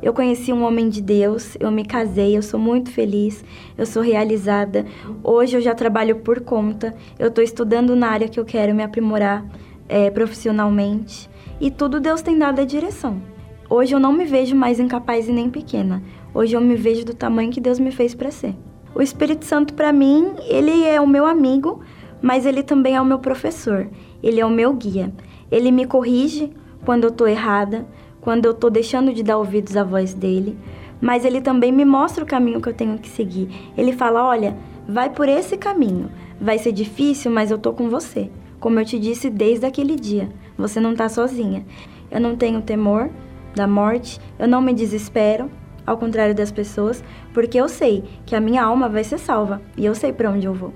[0.02, 3.46] Eu conheci um homem de Deus, eu me casei, eu sou muito feliz,
[3.78, 4.84] eu sou realizada.
[5.24, 8.84] Hoje eu já trabalho por conta, eu estou estudando na área que eu quero me
[8.84, 9.46] aprimorar
[9.88, 11.30] é, profissionalmente.
[11.62, 13.22] E tudo Deus tem dado a direção.
[13.70, 16.02] Hoje eu não me vejo mais incapaz e nem pequena.
[16.34, 18.56] Hoje eu me vejo do tamanho que Deus me fez para ser.
[18.96, 21.82] O Espírito Santo para mim, ele é o meu amigo,
[22.24, 23.90] mas ele também é o meu professor,
[24.24, 25.14] ele é o meu guia.
[25.52, 26.54] Ele me corrige
[26.86, 27.86] quando eu estou errada,
[28.22, 30.58] quando eu estou deixando de dar ouvidos à voz dele,
[31.02, 33.50] mas ele também me mostra o caminho que eu tenho que seguir.
[33.78, 34.56] Ele fala: olha,
[34.88, 36.10] vai por esse caminho.
[36.40, 38.32] Vai ser difícil, mas eu tô com você.
[38.58, 41.66] Como eu te disse desde aquele dia, você não está sozinha.
[42.10, 43.10] Eu não tenho temor
[43.54, 45.52] da morte, eu não me desespero,
[45.86, 49.86] ao contrário das pessoas, porque eu sei que a minha alma vai ser salva e
[49.86, 50.74] eu sei para onde eu vou.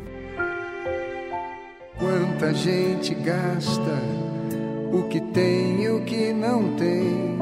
[2.00, 3.98] Quanta gente gasta
[4.94, 7.40] o que tem e o que não tem,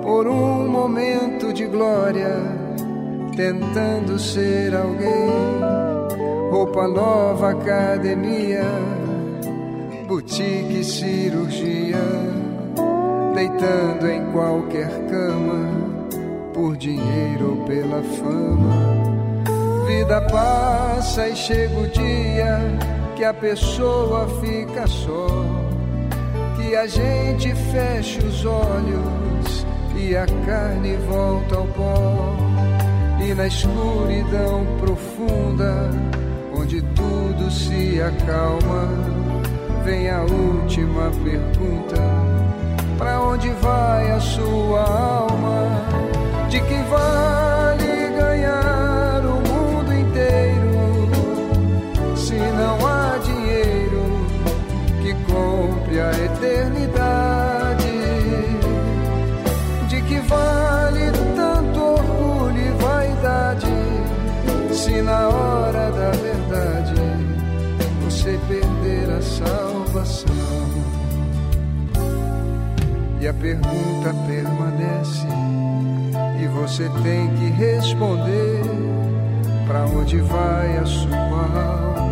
[0.00, 2.36] por um momento de glória,
[3.36, 5.58] tentando ser alguém.
[6.52, 8.62] Roupa nova, academia,
[10.06, 11.98] boutique, cirurgia,
[13.34, 15.98] deitando em qualquer cama,
[16.54, 19.08] por dinheiro ou pela fama.
[19.84, 25.26] Vida passa e chega o dia que a pessoa fica só
[26.56, 32.36] que a gente feche os olhos e a carne volta ao pó.
[33.20, 35.90] E na escuridão profunda,
[36.54, 38.88] onde tudo se acalma,
[39.84, 42.00] vem a última pergunta:
[42.96, 45.82] para onde vai a sua alma?
[46.48, 47.37] De que vale
[55.98, 57.86] a eternidade.
[59.88, 63.66] De que vale tanto orgulho e vaidade,
[64.72, 66.94] se na hora da verdade
[68.04, 70.28] você perder a salvação?
[73.20, 75.26] E a pergunta permanece,
[76.40, 78.62] e você tem que responder:
[79.66, 82.07] para onde vai a sua alma?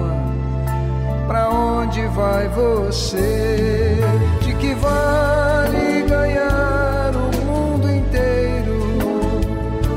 [1.27, 3.99] Pra onde vai você?
[4.43, 9.41] De que vale ganhar o mundo inteiro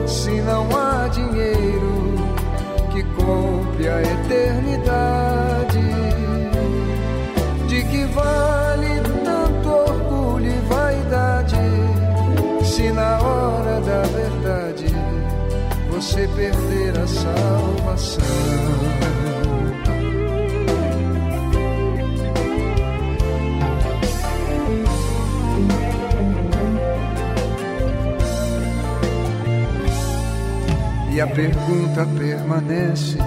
[0.08, 2.16] se não há dinheiro
[2.92, 5.80] que compre a eternidade?
[7.68, 11.58] De que vale tanto orgulho e vaidade
[12.64, 14.88] se na hora da verdade
[15.92, 18.79] você perder a salvação?
[31.20, 33.18] E a pergunta permanece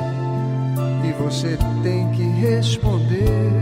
[1.05, 3.53] e você tem que responder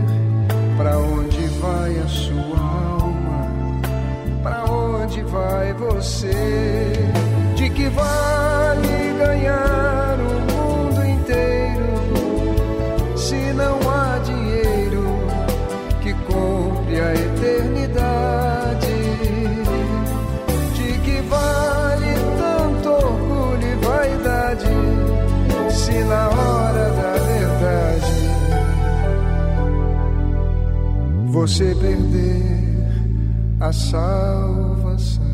[0.77, 3.51] para onde vai a sua alma?
[4.41, 6.31] Para onde vai você?
[7.57, 10.00] De que vale ganhar
[31.41, 32.43] você perder
[33.59, 35.25] a salvação?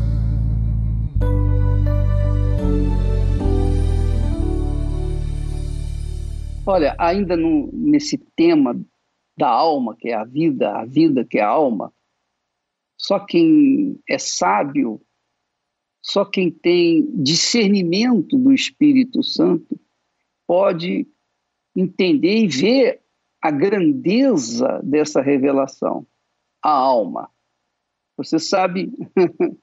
[6.64, 8.80] Olha, ainda no, nesse tema
[9.36, 11.92] da alma, que é a vida, a vida que é a alma,
[12.96, 15.02] só quem é sábio,
[16.00, 19.78] só quem tem discernimento do Espírito Santo
[20.46, 21.06] pode
[21.76, 23.02] entender e ver
[23.40, 26.06] a grandeza dessa revelação,
[26.62, 27.30] a alma.
[28.16, 28.90] Você sabe,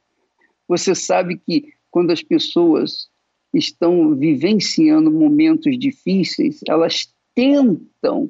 [0.67, 3.09] você sabe que quando as pessoas
[3.53, 8.29] estão vivenciando momentos difíceis, elas tentam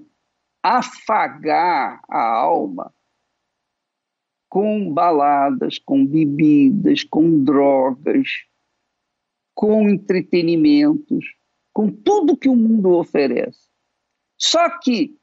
[0.64, 2.94] afagar a alma
[4.50, 8.28] com baladas, com bebidas, com drogas,
[9.54, 11.26] com entretenimentos,
[11.74, 13.68] com tudo que o mundo oferece.
[14.38, 15.18] Só que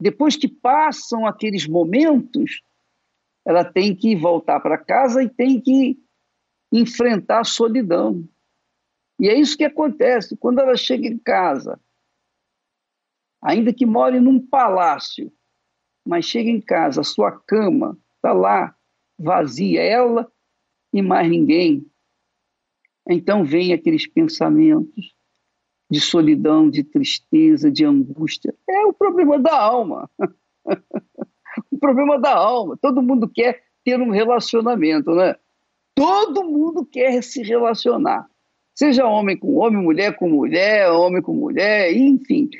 [0.00, 2.60] depois que passam aqueles momentos,
[3.44, 5.98] ela tem que voltar para casa e tem que
[6.72, 8.28] enfrentar a solidão.
[9.18, 11.80] E é isso que acontece quando ela chega em casa,
[13.42, 15.32] ainda que more num palácio,
[16.06, 18.76] mas chega em casa, a sua cama está lá
[19.18, 20.30] vazia, ela
[20.92, 21.90] e mais ninguém.
[23.08, 25.15] Então vem aqueles pensamentos
[25.90, 28.54] de solidão, de tristeza, de angústia.
[28.68, 30.10] É o problema da alma.
[31.70, 32.76] o problema da alma.
[32.80, 35.36] Todo mundo quer ter um relacionamento, né?
[35.94, 38.28] Todo mundo quer se relacionar.
[38.74, 42.50] Seja homem com homem, mulher com mulher, homem com mulher, enfim,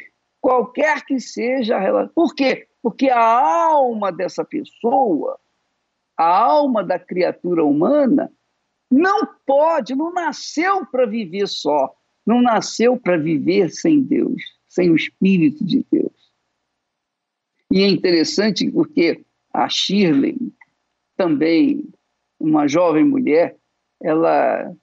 [0.40, 2.12] qualquer que seja a relação.
[2.14, 2.66] Por quê?
[2.82, 5.38] Porque a alma dessa pessoa,
[6.16, 8.32] a alma da criatura humana,
[8.90, 11.94] não pode, não nasceu para viver só,
[12.26, 16.32] não nasceu para viver sem Deus, sem o Espírito de Deus.
[17.70, 20.36] E é interessante porque a Shirley,
[21.16, 21.88] também
[22.38, 23.56] uma jovem mulher,
[24.02, 24.74] ela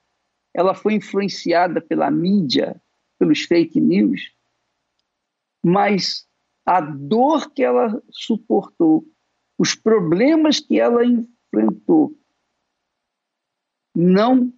[0.56, 2.80] ela foi influenciada pela mídia,
[3.18, 4.32] pelos fake news,
[5.64, 6.28] mas
[6.64, 9.04] a dor que ela suportou
[9.58, 12.16] os problemas que ela enfrentou
[13.94, 14.52] não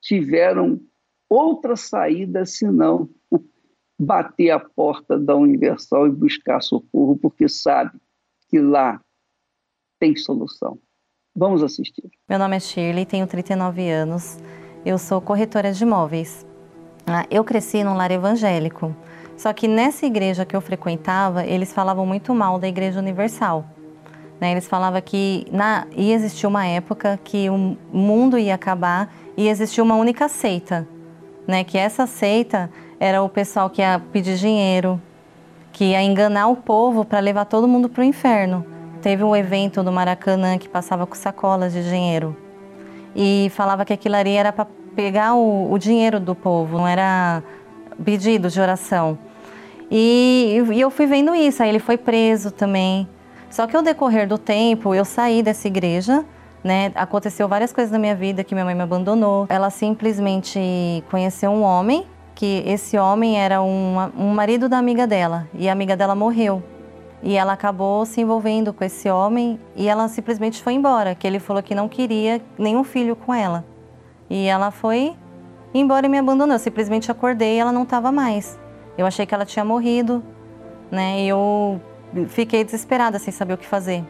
[0.00, 0.80] tiveram
[1.28, 3.08] outra saída senão
[3.98, 7.98] bater a porta da Universal e buscar socorro, porque sabe
[8.48, 9.00] que lá
[9.98, 10.78] tem solução.
[11.34, 12.10] Vamos assistir.
[12.28, 14.38] Meu nome é Shirley, tenho 39 anos.
[14.84, 16.46] Eu sou corretora de imóveis.
[17.06, 18.94] Ah, eu cresci num lar evangélico.
[19.36, 23.66] Só que nessa igreja que eu frequentava, eles falavam muito mal da Igreja Universal.
[24.40, 24.52] Né?
[24.52, 29.84] Eles falavam que na, ia existir uma época que o mundo ia acabar e existia
[29.84, 30.88] uma única seita.
[31.46, 31.64] Né?
[31.64, 35.00] Que essa seita era o pessoal que ia pedir dinheiro,
[35.72, 38.64] que ia enganar o povo para levar todo mundo para o inferno.
[39.02, 42.36] Teve um evento no Maracanã que passava com sacolas de dinheiro
[43.14, 47.42] e falava que aquilo ali era para pegar o, o, dinheiro do povo, não era
[48.04, 49.18] pedido de oração.
[49.90, 53.08] E, e eu fui vendo isso, aí ele foi preso também.
[53.48, 56.24] Só que ao decorrer do tempo, eu saí dessa igreja,
[56.66, 56.90] né?
[56.96, 59.46] Aconteceu várias coisas na minha vida que minha mãe me abandonou.
[59.48, 60.60] Ela simplesmente
[61.08, 65.72] conheceu um homem, que esse homem era um, um marido da amiga dela, e a
[65.72, 66.62] amiga dela morreu.
[67.22, 71.38] E ela acabou se envolvendo com esse homem e ela simplesmente foi embora, que ele
[71.38, 73.64] falou que não queria nenhum filho com ela.
[74.28, 75.14] E ela foi
[75.72, 76.54] embora e me abandonou.
[76.54, 78.58] Eu simplesmente acordei e ela não estava mais.
[78.98, 80.22] Eu achei que ela tinha morrido,
[80.90, 81.20] né?
[81.20, 81.80] E eu
[82.28, 84.04] fiquei desesperada sem saber o que fazer.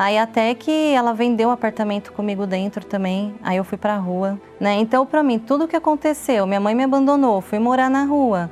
[0.00, 3.96] Aí até que ela vendeu o um apartamento comigo dentro também, aí eu fui para
[3.96, 4.72] a rua, né?
[4.76, 8.50] Então para mim tudo o que aconteceu, minha mãe me abandonou, fui morar na rua.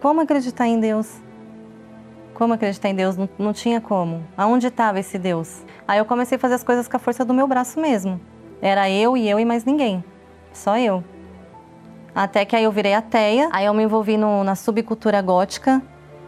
[0.00, 1.20] Como acreditar em Deus?
[2.32, 3.14] Como acreditar em Deus?
[3.14, 4.24] Não, não tinha como.
[4.34, 5.62] Aonde estava esse Deus?
[5.86, 8.18] Aí eu comecei a fazer as coisas com a força do meu braço mesmo.
[8.62, 10.02] Era eu e eu e mais ninguém.
[10.50, 11.04] Só eu.
[12.14, 15.82] Até que aí eu virei ateia, aí eu me envolvi no, na subcultura gótica,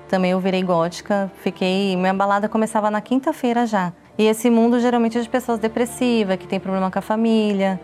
[0.08, 1.96] também eu virei gótica, fiquei.
[1.96, 3.94] Minha balada começava na quinta-feira já.
[4.22, 7.80] E esse mundo geralmente é de pessoas depressivas, que tem problema com a família,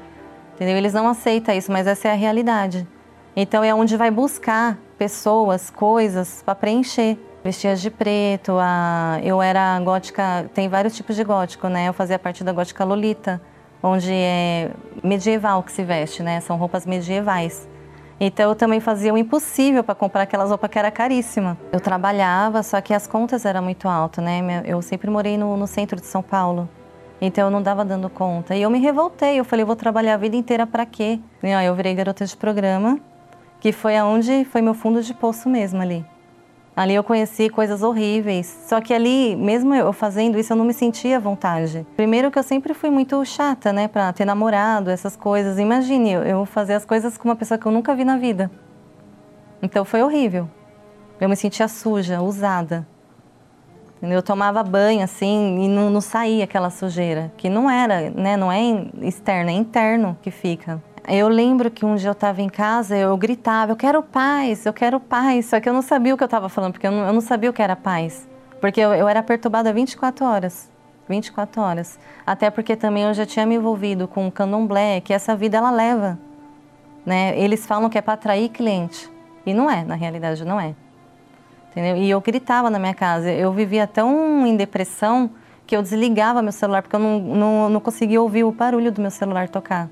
[0.55, 0.77] entendeu?
[0.77, 2.87] Eles não aceitam isso, mas essa é a realidade.
[3.35, 7.19] Então é onde vai buscar pessoas, coisas para preencher.
[7.43, 9.19] Vestia de preto, a...
[9.25, 11.89] eu era gótica, tem vários tipos de gótico, né?
[11.89, 13.41] Eu fazia parte da gótica Lolita,
[13.83, 14.71] onde é
[15.03, 16.41] medieval que se veste, né?
[16.41, 17.69] São roupas medievais.
[18.21, 21.57] Então eu também fazia o impossível para comprar aquelas roupas que era caríssima.
[21.71, 24.63] Eu trabalhava, só que as contas eram muito altas, né?
[24.65, 26.69] Eu sempre morei no, no centro de São Paulo.
[27.21, 28.57] Então eu não dava dando conta.
[28.57, 31.21] E eu me revoltei, eu falei, eu vou trabalhar a vida inteira para quê?
[31.43, 32.99] E, ó, eu virei garota de programa,
[33.61, 36.05] que foi aonde foi meu fundo de poço mesmo ali.
[36.79, 38.47] Ali eu conheci coisas horríveis.
[38.69, 41.85] Só que ali, mesmo eu fazendo isso, eu não me sentia à vontade.
[41.97, 45.59] Primeiro que eu sempre fui muito chata, né, para ter namorado, essas coisas.
[45.59, 48.49] Imagine eu fazer as coisas com uma pessoa que eu nunca vi na vida.
[49.61, 50.49] Então foi horrível.
[51.21, 52.87] Eu me sentia suja, usada.
[54.01, 58.53] Eu tomava banho assim e não, não saía aquela sujeira, que não era, né, não
[58.53, 58.61] é
[59.03, 60.81] externo, é interno que fica.
[61.11, 64.75] Eu lembro que um dia eu estava em casa, eu gritava, eu quero paz, eu
[64.75, 65.47] quero paz.
[65.47, 67.21] Só que eu não sabia o que eu estava falando, porque eu não, eu não,
[67.23, 68.29] sabia o que era paz.
[68.61, 70.71] Porque eu, eu era perturbada 24 horas.
[71.09, 71.99] 24 horas.
[72.27, 75.71] Até porque também eu já tinha me envolvido com o candomblé, que essa vida ela
[75.71, 76.19] leva.
[77.07, 77.39] Né?
[77.39, 79.11] Eles falam que é para atrair cliente.
[79.47, 80.75] E não é, na realidade não é.
[81.71, 81.97] Entendeu?
[81.97, 83.31] E eu gritava na minha casa.
[83.31, 85.31] Eu vivia tão em depressão
[85.67, 89.01] que eu desligava meu celular, porque eu não, não, não conseguia ouvir o barulho do
[89.01, 89.89] meu celular tocar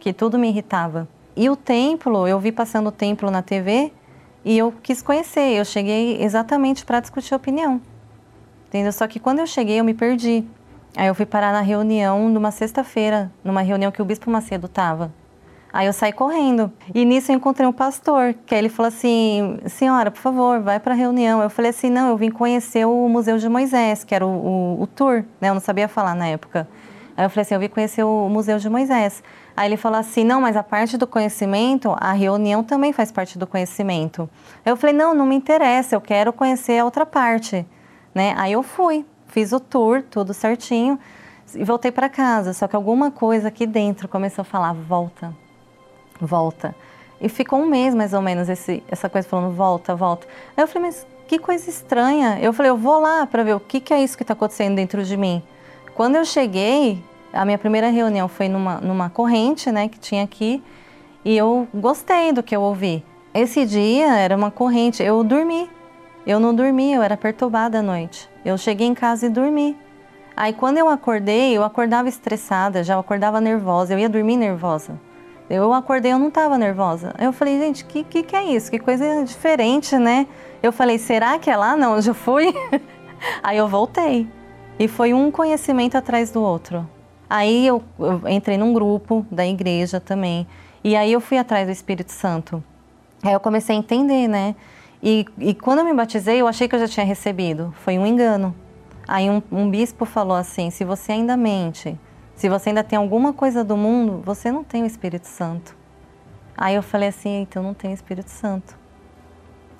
[0.00, 1.06] que tudo me irritava.
[1.36, 3.92] E o templo, eu vi passando o templo na TV
[4.44, 5.56] e eu quis conhecer.
[5.56, 7.80] Eu cheguei exatamente para discutir opinião.
[8.68, 8.92] Entendeu?
[8.92, 10.44] Só que quando eu cheguei, eu me perdi.
[10.96, 15.12] Aí eu fui parar na reunião numa sexta-feira, numa reunião que o Bispo Macedo estava.
[15.72, 16.72] Aí eu saí correndo.
[16.92, 20.94] E nisso eu encontrei um pastor, que ele falou assim: Senhora, por favor, vai para
[20.94, 21.40] a reunião.
[21.40, 24.82] Eu falei assim: Não, eu vim conhecer o Museu de Moisés, que era o, o,
[24.82, 25.48] o tour, né?
[25.48, 26.66] Eu não sabia falar na época.
[27.16, 29.22] Aí eu falei assim: Eu vim conhecer o Museu de Moisés.
[29.60, 33.38] Aí ele falou assim: não, mas a parte do conhecimento, a reunião também faz parte
[33.38, 34.26] do conhecimento.
[34.64, 37.66] Eu falei: não, não me interessa, eu quero conhecer a outra parte.
[38.14, 38.32] Né?
[38.38, 40.98] Aí eu fui, fiz o tour, tudo certinho,
[41.54, 42.54] e voltei para casa.
[42.54, 45.36] Só que alguma coisa aqui dentro começou a falar: volta,
[46.18, 46.74] volta.
[47.20, 50.26] E ficou um mês mais ou menos esse, essa coisa falando: volta, volta.
[50.56, 52.38] Aí eu falei: mas que coisa estranha.
[52.40, 54.76] Eu falei: eu vou lá para ver o que, que é isso que está acontecendo
[54.76, 55.42] dentro de mim.
[55.94, 60.62] Quando eu cheguei, a minha primeira reunião foi numa, numa corrente, né, que tinha aqui,
[61.24, 63.04] e eu gostei do que eu ouvi.
[63.32, 65.70] Esse dia era uma corrente, eu dormi.
[66.26, 68.28] Eu não dormi, eu era perturbada à noite.
[68.44, 69.76] Eu cheguei em casa e dormi.
[70.36, 74.98] Aí quando eu acordei, eu acordava estressada, já acordava nervosa, eu ia dormir nervosa.
[75.48, 77.12] Eu acordei, eu não estava nervosa.
[77.18, 78.70] Eu falei, gente, que, que que é isso?
[78.70, 80.26] Que coisa diferente, né?
[80.62, 81.76] Eu falei, será que é lá?
[81.76, 82.54] Não, eu já fui.
[83.42, 84.28] Aí eu voltei.
[84.78, 86.88] E foi um conhecimento atrás do outro.
[87.30, 90.48] Aí eu, eu entrei num grupo da igreja também.
[90.82, 92.60] E aí eu fui atrás do Espírito Santo.
[93.22, 94.56] Aí eu comecei a entender, né?
[95.00, 97.72] E, e quando eu me batizei, eu achei que eu já tinha recebido.
[97.84, 98.52] Foi um engano.
[99.06, 101.96] Aí um, um bispo falou assim: se você ainda mente,
[102.34, 105.76] se você ainda tem alguma coisa do mundo, você não tem o Espírito Santo.
[106.56, 108.76] Aí eu falei assim: então não tem Espírito Santo.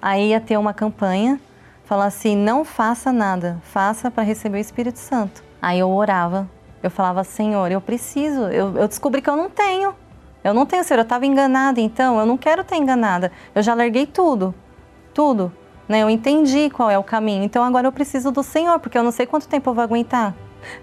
[0.01, 1.41] Aí ia ter uma campanha,
[1.85, 5.43] falar assim: não faça nada, faça para receber o Espírito Santo.
[5.61, 6.49] Aí eu orava,
[6.83, 9.95] eu falava: Senhor, eu preciso, eu, eu descobri que eu não tenho.
[10.43, 13.31] Eu não tenho, Senhor, eu estava enganada, então eu não quero ter enganada.
[13.55, 14.55] Eu já larguei tudo,
[15.13, 15.53] tudo.
[15.87, 16.03] Né?
[16.03, 19.11] Eu entendi qual é o caminho, então agora eu preciso do Senhor, porque eu não
[19.11, 20.35] sei quanto tempo eu vou aguentar.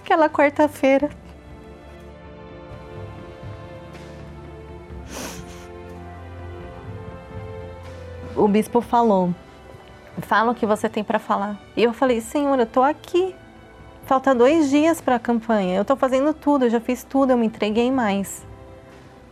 [0.03, 1.09] Aquela quarta-feira,
[8.35, 9.33] o bispo falou:
[10.21, 11.57] fala o que você tem para falar.
[11.75, 13.35] E eu falei: Senhor, eu estou aqui.
[14.07, 15.75] Falta dois dias para a campanha.
[15.75, 18.47] Eu estou fazendo tudo, eu já fiz tudo, eu me entreguei mais.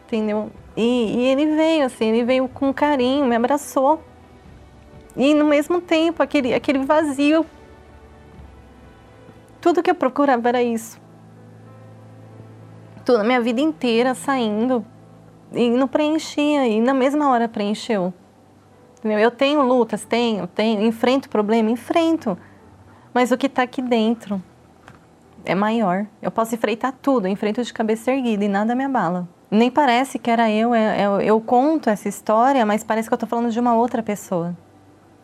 [0.06, 0.52] Entendeu?
[0.76, 4.04] E, e ele veio, assim, ele veio com carinho, me abraçou.
[5.16, 7.46] E no mesmo tempo, aquele, aquele vazio.
[9.62, 11.00] Tudo que eu procurava era isso.
[13.06, 14.86] Toda minha vida inteira saindo.
[15.54, 18.14] E não preenchia, e na mesma hora preencheu.
[19.02, 22.38] Eu tenho lutas, tenho, tenho, enfrento problema, enfrento.
[23.14, 24.44] Mas o que está aqui dentro
[25.46, 26.06] é maior.
[26.22, 29.28] Eu posso enfrentar tudo, enfrento de cabeça erguida e nada me abala.
[29.50, 33.14] Nem parece que era eu, eu, é, é, eu conto essa história, mas parece que
[33.14, 34.56] eu estou falando de uma outra pessoa.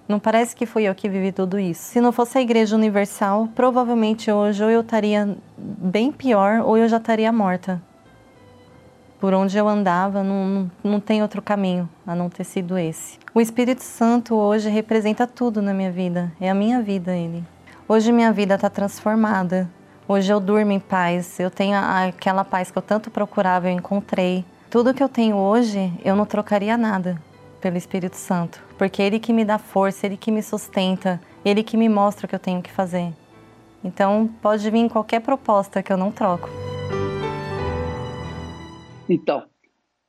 [0.07, 1.81] Não parece que fui eu que vivi tudo isso.
[1.83, 6.87] Se não fosse a Igreja Universal, provavelmente hoje ou eu estaria bem pior ou eu
[6.87, 7.81] já estaria morta
[9.21, 13.19] por onde eu andava, não, não tem outro caminho a não ter sido esse.
[13.35, 17.43] O Espírito Santo hoje representa tudo na minha vida, é a minha vida ele.
[17.87, 19.69] Hoje minha vida está transformada.
[20.07, 24.43] Hoje eu durmo em paz, eu tenho aquela paz que eu tanto procurava, eu encontrei.
[24.69, 27.21] Tudo que eu tenho hoje, eu não trocaria nada
[27.61, 31.77] pelo Espírito Santo, porque ele que me dá força, ele que me sustenta, ele que
[31.77, 33.13] me mostra o que eu tenho que fazer.
[33.83, 36.49] Então, pode vir qualquer proposta que eu não troco.
[39.07, 39.45] Então,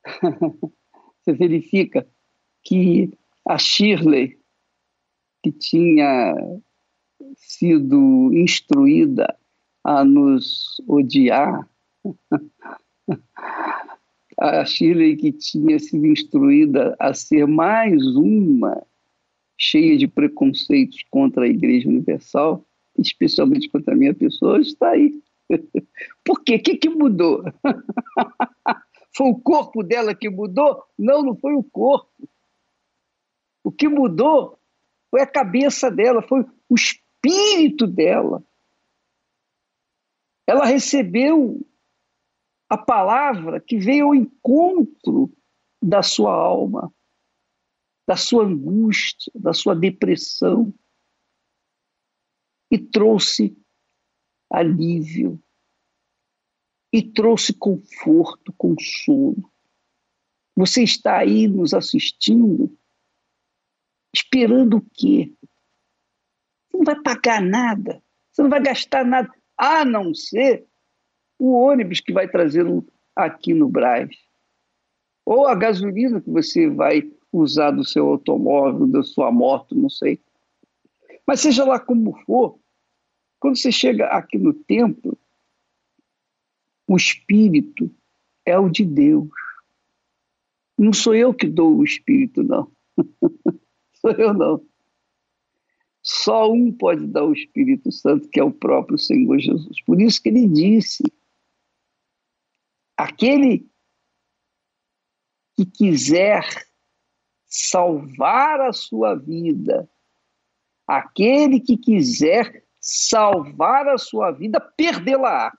[1.21, 2.07] você verifica
[2.65, 3.11] que
[3.47, 4.39] a Shirley,
[5.43, 6.35] que tinha
[7.37, 9.37] sido instruída
[9.85, 11.69] a nos odiar,
[14.39, 18.83] a Shirley que tinha sido instruída a ser mais uma
[19.59, 22.65] cheia de preconceitos contra a Igreja Universal,
[22.99, 25.15] especialmente contra a minha pessoa, está aí.
[26.25, 26.57] Por quê?
[26.57, 27.45] O que, que mudou?
[29.15, 30.83] Foi o corpo dela que mudou?
[30.99, 32.09] Não, não foi o corpo.
[33.63, 34.59] O que mudou
[35.11, 38.43] foi a cabeça dela, foi o espírito dela.
[40.47, 41.65] Ela recebeu
[42.69, 45.31] a palavra que veio ao encontro
[45.81, 46.93] da sua alma,
[48.07, 50.73] da sua angústia, da sua depressão
[52.71, 53.57] e trouxe
[54.51, 55.43] alívio,
[56.93, 59.51] e trouxe conforto, consolo.
[60.55, 62.79] Você está aí nos assistindo,
[64.15, 65.35] esperando o quê?
[66.69, 70.67] Você não vai pagar nada, você não vai gastar nada, a não ser
[71.39, 74.17] o ônibus que vai trazê-lo aqui no Braz,
[75.25, 80.21] ou a gasolina que você vai usar do seu automóvel, da sua moto, não sei.
[81.27, 82.59] Mas seja lá como for,
[83.41, 85.17] quando você chega aqui no templo,
[86.89, 87.91] o Espírito
[88.45, 89.29] é o de Deus.
[90.79, 92.71] Não sou eu que dou o Espírito, não.
[93.95, 94.65] sou eu, não.
[96.03, 99.81] Só um pode dar o Espírito Santo, que é o próprio Senhor Jesus.
[99.83, 101.05] Por isso que ele disse:
[102.97, 103.71] aquele
[105.57, 106.45] que quiser
[107.47, 109.89] salvar a sua vida,
[110.87, 115.57] aquele que quiser salvar a sua vida, perdê-la.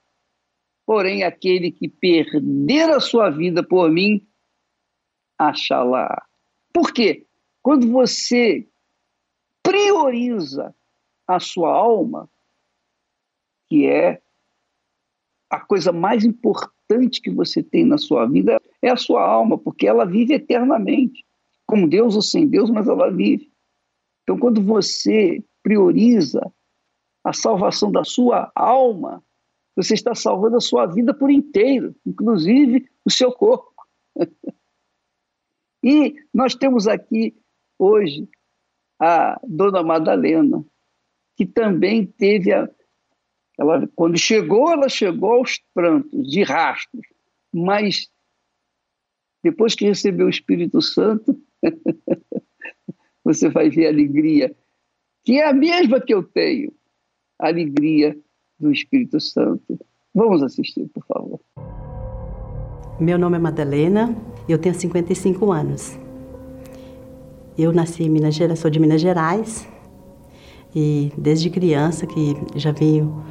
[0.86, 4.28] Porém, aquele que perder a sua vida por mim,
[5.38, 6.28] achará.
[6.74, 7.26] Por quê?
[7.62, 8.68] Quando você
[9.64, 10.76] prioriza
[11.26, 12.30] a sua alma,
[13.70, 14.22] que é
[15.50, 19.88] a coisa mais importante que você tem na sua vida, é a sua alma, porque
[19.88, 21.26] ela vive eternamente,
[21.66, 23.52] com Deus ou sem Deus, mas ela vive.
[24.24, 26.42] Então, quando você prioriza
[27.24, 29.24] a salvação da sua alma,
[29.76, 33.74] você está salvando a sua vida por inteiro, inclusive o seu corpo.
[35.84, 37.36] e nós temos aqui
[37.80, 38.28] hoje
[39.00, 40.64] a Dona Madalena,
[41.36, 42.70] que também teve a,
[43.58, 47.06] Ela, quando chegou, ela chegou aos prantos, de rastros,
[47.54, 48.10] mas
[49.44, 51.38] depois que recebeu o Espírito Santo,
[53.24, 54.56] você vai ver a alegria,
[55.24, 56.74] que é a mesma que eu tenho,
[57.40, 58.18] a alegria
[58.60, 59.80] do Espírito Santo.
[60.14, 61.40] Vamos assistir, por favor.
[63.00, 64.16] Meu nome é Madalena,
[64.48, 66.03] eu tenho 55 anos.
[67.56, 69.68] Eu nasci em Minas Gerais, sou de Minas Gerais,
[70.76, 73.24] e desde criança que já venho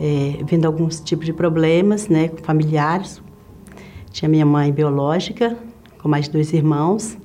[0.00, 3.20] é, vendo alguns tipos de problemas, né, familiares.
[4.12, 5.56] Tinha minha mãe biológica,
[6.00, 7.18] com mais dois irmãos.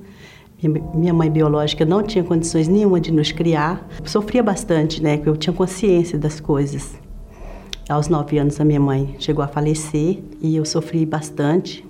[0.92, 3.88] Minha mãe biológica não tinha condições nenhuma de nos criar.
[4.04, 6.98] Sofria bastante, né, porque eu tinha consciência das coisas.
[7.88, 11.86] Aos nove anos a minha mãe chegou a falecer e eu sofri bastante,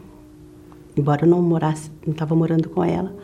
[0.94, 3.14] embora eu não morasse, não estava morando com ela.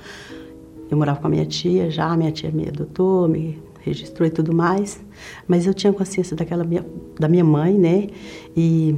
[0.91, 4.55] Eu morava com a minha tia já, minha tia me adotou, me registrou e tudo
[4.55, 5.01] mais,
[5.47, 6.85] mas eu tinha consciência daquela minha,
[7.19, 8.09] da minha mãe, né?
[8.57, 8.97] E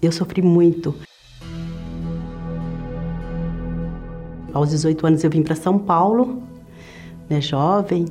[0.00, 0.94] eu sofri muito.
[4.52, 6.42] Aos 18 anos eu vim para São Paulo,
[7.28, 8.06] né, jovem,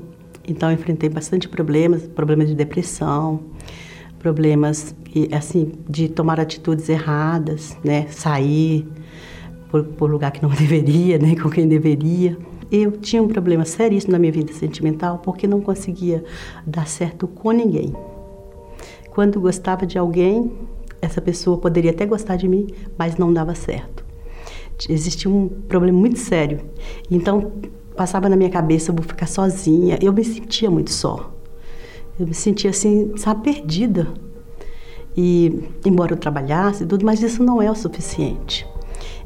[0.46, 3.40] então enfrentei bastante problemas, problemas de depressão,
[4.20, 4.94] problemas
[5.32, 8.86] assim de tomar atitudes erradas, né, sair
[9.70, 12.38] por, por lugar que não deveria, né, com quem deveria
[12.76, 16.24] eu tinha um problema seríssimo na minha vida sentimental porque não conseguia
[16.66, 17.94] dar certo com ninguém.
[19.12, 20.52] Quando gostava de alguém,
[21.00, 22.68] essa pessoa poderia até gostar de mim,
[22.98, 24.04] mas não dava certo.
[24.90, 26.62] Existia um problema muito sério.
[27.12, 27.52] Então,
[27.96, 30.00] passava na minha cabeça, eu vou ficar sozinha.
[30.02, 31.32] Eu me sentia muito só.
[32.20, 34.08] Eu me sentia assim, sabe, perdida.
[35.16, 38.66] E, embora eu trabalhasse e tudo, mas isso não é o suficiente.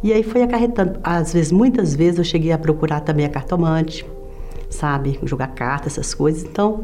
[0.04, 1.00] E aí foi acarretando.
[1.04, 4.06] Às vezes, muitas vezes eu cheguei a procurar também a cartomante,
[4.70, 5.20] sabe?
[5.24, 6.44] Jogar cartas, essas coisas.
[6.44, 6.84] Então,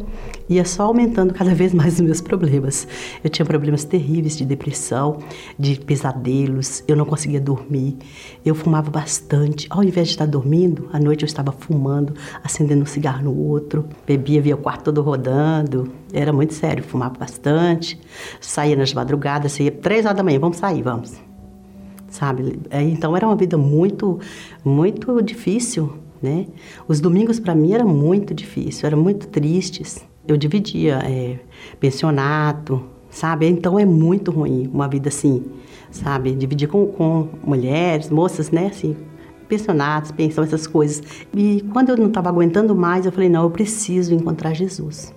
[0.49, 2.87] ia só aumentando cada vez mais os meus problemas.
[3.23, 5.19] Eu tinha problemas terríveis de depressão,
[5.57, 7.97] de pesadelos, eu não conseguia dormir.
[8.43, 9.67] Eu fumava bastante.
[9.69, 13.87] Ao invés de estar dormindo, à noite eu estava fumando, acendendo um cigarro no outro.
[14.07, 15.91] Bebia, via o quarto todo rodando.
[16.11, 17.99] Era muito sério, fumava bastante.
[18.41, 21.32] Saía nas madrugadas, saía três horas da manhã, vamos sair, vamos
[22.13, 22.59] sabe?
[22.69, 24.19] É, então era uma vida muito,
[24.63, 26.45] muito difícil, né?
[26.87, 30.05] Os domingos para mim era muito difícil, eram muito tristes.
[30.27, 31.39] Eu dividia é,
[31.79, 33.47] pensionato, sabe?
[33.47, 35.43] Então é muito ruim uma vida assim,
[35.89, 36.33] sabe?
[36.33, 38.67] Dividir com, com mulheres, moças, né?
[38.67, 38.95] Assim,
[39.49, 41.01] pensionatos, pensão, essas coisas.
[41.35, 45.13] E quando eu não estava aguentando mais, eu falei, não, eu preciso encontrar Jesus.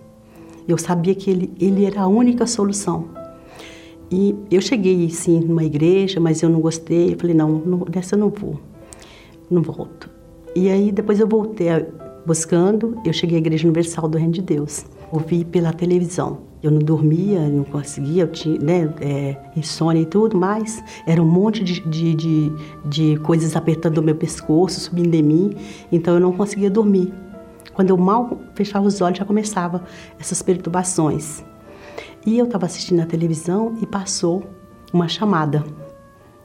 [0.67, 3.26] Eu sabia que ele, ele era a única solução.
[4.11, 7.15] E eu cheguei, sim, numa igreja, mas eu não gostei.
[7.15, 8.61] Eu falei, não, não dessa eu não vou,
[9.51, 10.09] não volto.
[10.55, 11.69] E aí depois eu voltei
[12.27, 14.85] buscando, eu cheguei à Igreja Universal do Reino de Deus.
[15.13, 16.39] Ouvi pela televisão.
[16.63, 21.27] Eu não dormia, não conseguia, eu tinha né, é, insônia e tudo, mas era um
[21.27, 22.53] monte de, de, de,
[22.85, 25.57] de coisas apertando o meu pescoço, subindo em mim,
[25.93, 27.13] então eu não conseguia dormir.
[27.73, 29.85] Quando eu mal fechava os olhos, já começava
[30.19, 31.45] essas perturbações.
[32.27, 34.43] E eu estava assistindo a televisão e passou
[34.93, 35.65] uma chamada.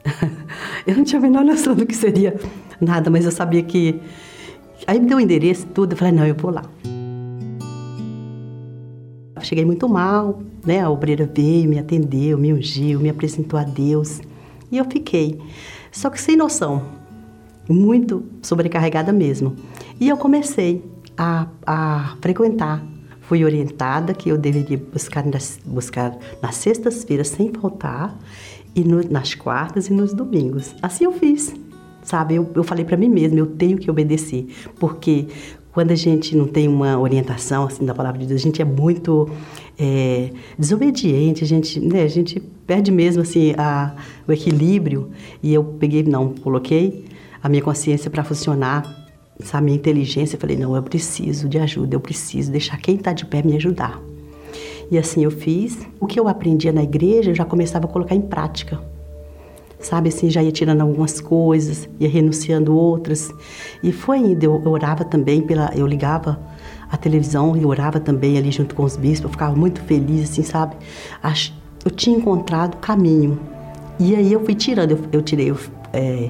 [0.86, 2.40] eu não tinha a menor noção do que seria
[2.80, 4.00] nada, mas eu sabia que.
[4.86, 6.64] Aí me deu o endereço tudo, eu falei, não, eu vou lá.
[9.42, 10.82] Cheguei muito mal, né?
[10.82, 14.22] A obreira veio, me atendeu, me ungiu, me apresentou a Deus.
[14.72, 15.40] E eu fiquei.
[15.92, 16.84] Só que sem noção,
[17.68, 19.56] muito sobrecarregada mesmo.
[20.00, 20.86] E eu comecei
[21.18, 22.84] a, a frequentar
[23.32, 28.20] Fui orientada que eu deveria buscar nas, buscar nas sextas-feiras sem faltar
[28.76, 30.76] e no, nas quartas e nos domingos.
[30.82, 31.56] Assim eu fiz,
[32.04, 32.36] sabe?
[32.36, 35.28] Eu, eu falei para mim mesma, eu tenho que obedecer, porque
[35.72, 38.66] quando a gente não tem uma orientação assim da palavra de Deus, a gente é
[38.66, 39.30] muito
[39.80, 43.96] é, desobediente, a gente, né, a gente perde mesmo assim a,
[44.28, 45.10] o equilíbrio.
[45.42, 47.06] E eu peguei, não, coloquei
[47.42, 49.01] a minha consciência para funcionar
[49.42, 53.14] essa minha inteligência, eu falei, não, eu preciso de ajuda, eu preciso deixar quem está
[53.14, 54.02] de pé me ajudar.
[54.90, 55.80] E assim eu fiz.
[56.00, 58.82] O que eu aprendia na igreja, eu já começava a colocar em prática.
[59.80, 63.32] Sabe assim, já ia tirando algumas coisas, ia renunciando outras.
[63.82, 66.40] E foi indo, eu orava também pela, eu ligava
[66.92, 70.44] a televisão e orava também ali junto com os bispos, eu ficava muito feliz assim,
[70.44, 70.76] sabe?
[71.84, 73.40] Eu tinha encontrado o caminho.
[73.98, 75.58] E aí eu fui tirando, eu, eu tirei o,
[75.94, 76.30] é,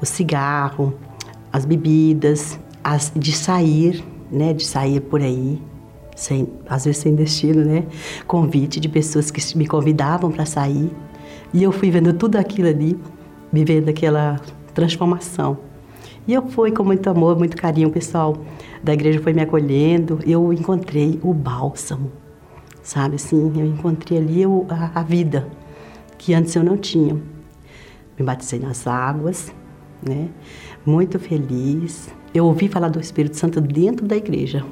[0.00, 0.94] o cigarro,
[1.56, 5.58] as bebidas, as, de sair, né, de sair por aí,
[6.14, 7.86] sem, às vezes sem destino, né,
[8.26, 10.90] convite de pessoas que me convidavam para sair,
[11.54, 12.98] e eu fui vendo tudo aquilo ali,
[13.50, 14.38] vivendo aquela
[14.74, 15.56] transformação.
[16.28, 18.36] E eu fui com muito amor, muito carinho, o pessoal
[18.82, 22.12] da igreja foi me acolhendo, eu encontrei o bálsamo,
[22.82, 23.50] sabe assim?
[23.56, 25.48] Eu encontrei ali a, a vida
[26.18, 27.14] que antes eu não tinha.
[28.18, 29.54] Me batizei nas águas,
[30.02, 30.28] né?
[30.84, 32.08] Muito feliz.
[32.34, 34.64] Eu ouvi falar do Espírito Santo dentro da igreja.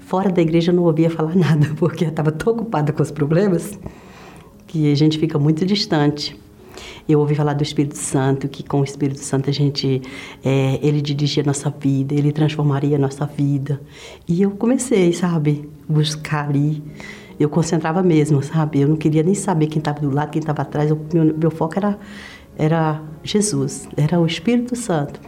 [0.00, 3.10] Fora da igreja eu não ouvia falar nada, porque eu estava tão ocupada com os
[3.10, 3.78] problemas
[4.66, 6.38] que a gente fica muito distante.
[7.08, 10.00] Eu ouvi falar do Espírito Santo, que com o Espírito Santo a gente,
[10.44, 13.80] é, ele dirigia a nossa vida, ele transformaria a nossa vida.
[14.28, 16.82] E eu comecei, sabe, buscar ali.
[17.38, 18.80] Eu concentrava mesmo, sabe?
[18.80, 20.90] Eu não queria nem saber quem estava do lado, quem estava atrás.
[20.90, 21.98] O meu, meu foco era,
[22.56, 25.20] era Jesus, era o Espírito Santo.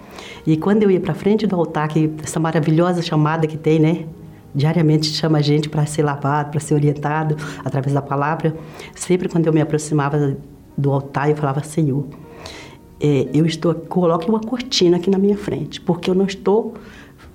[0.47, 4.07] E quando eu ia para frente do altar, que essa maravilhosa chamada que tem, né?
[4.55, 8.57] diariamente chama a gente para ser lavado, para ser orientado através da palavra.
[8.95, 10.37] Sempre quando eu me aproximava
[10.79, 12.07] do altar, eu falava, Senhor,
[13.01, 16.75] é, eu estou, coloque uma cortina aqui na minha frente, porque eu não estou,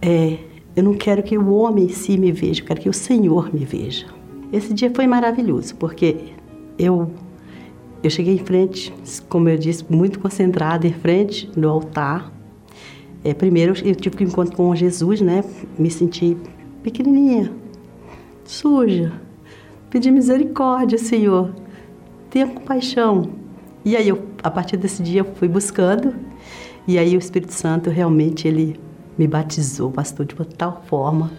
[0.02, 0.38] é,
[0.76, 3.54] eu não quero que o homem em si me veja, eu quero que o Senhor
[3.54, 4.06] me veja.
[4.52, 6.18] Esse dia foi maravilhoso, porque
[6.78, 7.12] eu
[8.02, 8.94] eu cheguei em frente,
[9.28, 12.32] como eu disse, muito concentrada em frente do altar.
[13.24, 15.44] É, primeiro eu tive que encontro com Jesus, né?
[15.78, 16.38] Me senti
[16.82, 17.52] pequenininha,
[18.46, 19.12] suja.
[19.90, 21.54] Pedi misericórdia, Senhor.
[22.30, 23.32] Tenha compaixão.
[23.84, 26.14] E aí, eu, a partir desse dia, eu fui buscando.
[26.88, 28.80] E aí, o Espírito Santo realmente ele
[29.18, 31.32] me batizou, pastor, de uma tal forma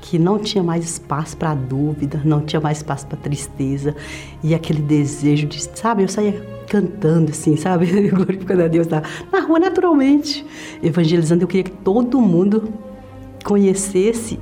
[0.00, 3.94] que não tinha mais espaço para dúvida, não tinha mais espaço para tristeza
[4.42, 9.40] e aquele desejo de, sabe, eu saía cantando assim, sabe, glorificando a Deus na, na
[9.40, 10.44] rua naturalmente,
[10.82, 11.42] evangelizando.
[11.44, 12.72] Eu queria que todo mundo
[13.44, 14.38] conhecesse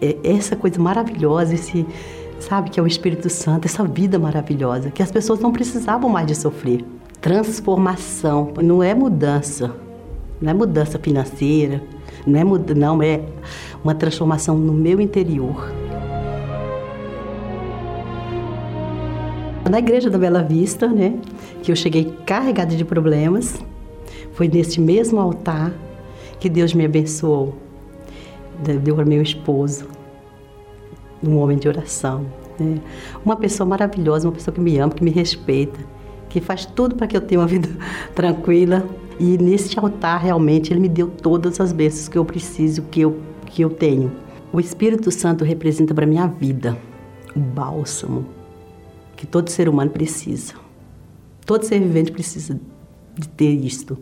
[0.00, 1.86] é, essa coisa maravilhosa, esse,
[2.40, 6.26] sabe, que é o Espírito Santo, essa vida maravilhosa, que as pessoas não precisavam mais
[6.26, 6.84] de sofrer.
[7.20, 9.74] Transformação, não é mudança,
[10.40, 11.82] não é mudança financeira,
[12.26, 13.22] não é, muda, não, é
[13.86, 15.72] uma transformação no meu interior.
[19.70, 21.16] Na igreja da Bela Vista, né,
[21.62, 23.60] que eu cheguei carregada de problemas,
[24.32, 25.72] foi nesse mesmo altar
[26.40, 27.54] que Deus me abençoou.
[28.82, 29.86] Deu para meu esposo,
[31.22, 32.26] um homem de oração.
[32.58, 32.80] Né?
[33.24, 35.78] Uma pessoa maravilhosa, uma pessoa que me ama, que me respeita,
[36.28, 37.68] que faz tudo para que eu tenha uma vida
[38.16, 38.84] tranquila.
[39.20, 43.16] E nesse altar, realmente, ele me deu todas as bênçãos que eu preciso, que eu,
[43.56, 44.12] que eu tenho.
[44.52, 46.76] O Espírito Santo representa para minha vida
[47.34, 48.26] o bálsamo
[49.16, 50.52] que todo ser humano precisa.
[51.46, 52.60] Todo ser vivente precisa
[53.18, 53.96] de ter isto.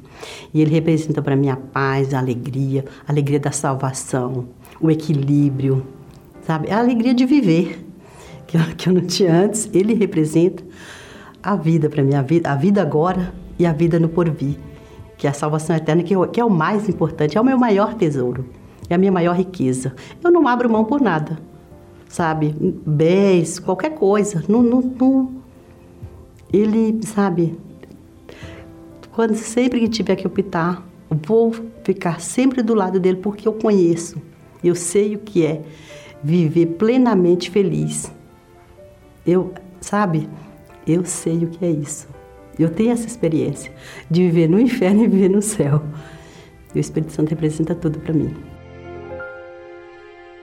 [0.52, 4.48] E ele representa para mim a paz, a alegria, a alegria da salvação,
[4.80, 5.86] o equilíbrio,
[6.42, 6.68] sabe?
[6.68, 7.86] A alegria de viver,
[8.48, 9.70] que eu, que eu não tinha antes.
[9.72, 10.64] Ele representa
[11.40, 14.58] a vida para mim, a vida, a vida agora e a vida no porvir,
[15.16, 17.56] que é a salvação eterna, que, eu, que é o mais importante, é o meu
[17.56, 18.44] maior tesouro,
[18.88, 19.94] é a minha maior riqueza.
[20.22, 21.38] Eu não abro mão por nada,
[22.08, 22.54] sabe?
[22.86, 24.44] Bens, qualquer coisa.
[24.48, 25.30] Não, não, não.
[26.52, 27.58] Ele, sabe,
[29.12, 34.20] quando sempre que tiver que optar, vou ficar sempre do lado dele porque eu conheço.
[34.62, 35.62] Eu sei o que é
[36.22, 38.10] viver plenamente feliz.
[39.26, 40.28] Eu, sabe?
[40.86, 42.08] Eu sei o que é isso.
[42.58, 43.72] Eu tenho essa experiência
[44.10, 45.82] de viver no inferno e viver no céu.
[46.74, 48.34] E o Espírito Santo representa tudo para mim.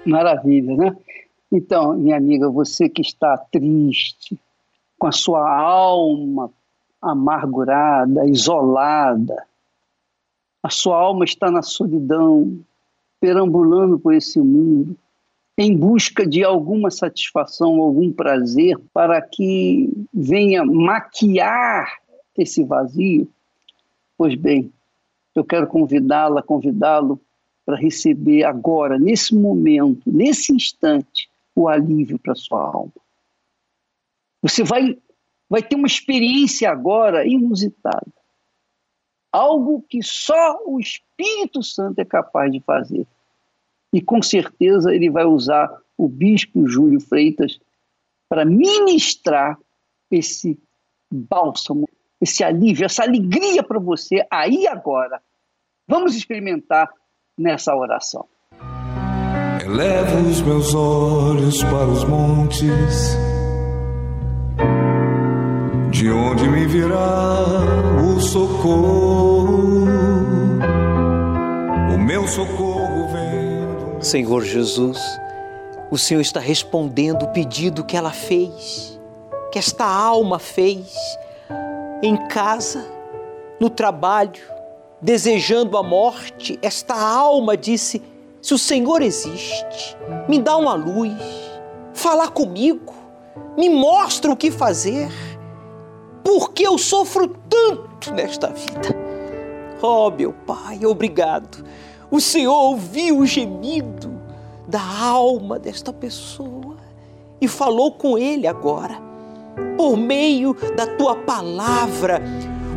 [0.06, 0.98] Maravilha, né?
[1.52, 4.40] Então, minha amiga, você que está triste,
[4.98, 6.52] com a sua alma
[7.02, 9.46] amargurada, isolada.
[10.62, 12.60] A sua alma está na solidão,
[13.20, 14.96] perambulando por esse mundo,
[15.58, 21.98] em busca de alguma satisfação, algum prazer, para que venha maquiar
[22.38, 23.28] esse vazio.
[24.18, 24.72] Pois bem,
[25.36, 27.20] eu quero convidá-la, convidá-lo
[27.66, 32.94] para receber agora, nesse momento, nesse instante, o alívio para sua alma.
[34.42, 34.98] Você vai
[35.52, 38.08] vai ter uma experiência agora inusitada.
[39.34, 43.06] Algo que só o Espírito Santo é capaz de fazer.
[43.92, 47.60] E com certeza ele vai usar o bispo Júlio Freitas
[48.30, 49.60] para ministrar
[50.10, 50.58] esse
[51.12, 51.86] bálsamo,
[52.22, 55.22] esse alívio, essa alegria para você aí agora.
[55.86, 56.90] Vamos experimentar
[57.38, 58.26] nessa oração.
[59.64, 63.18] Elevo os meus olhos para os montes
[66.02, 67.44] de onde me virá
[68.04, 69.86] o socorro?
[71.94, 74.02] O meu socorro vem.
[74.02, 74.98] Senhor Jesus,
[75.92, 79.00] o Senhor está respondendo o pedido que ela fez,
[79.52, 80.92] que esta alma fez,
[82.02, 82.84] em casa,
[83.60, 84.42] no trabalho,
[85.02, 86.60] desejando a morte.
[86.62, 88.02] Esta alma disse:
[88.42, 89.98] Se o Senhor existe,
[90.28, 91.14] me dá uma luz
[91.94, 92.94] falar comigo,
[93.58, 95.10] me mostra o que fazer,
[96.24, 98.96] porque eu sofro tanto nesta vida.
[99.82, 101.66] Oh, meu Pai, obrigado.
[102.10, 104.22] O Senhor ouviu o gemido
[104.68, 106.78] da alma desta pessoa
[107.40, 108.98] e falou com ele agora.
[109.76, 112.22] Por meio da tua palavra,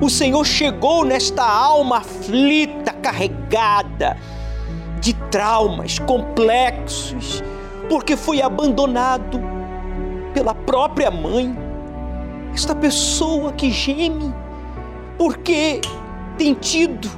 [0.01, 4.17] o Senhor chegou nesta alma aflita, carregada
[5.01, 7.43] de traumas complexos,
[7.89, 9.41] porque foi abandonado
[10.33, 11.57] pela própria mãe.
[12.55, 14.35] Esta pessoa que geme,
[15.19, 15.81] porque
[16.39, 17.11] tem tido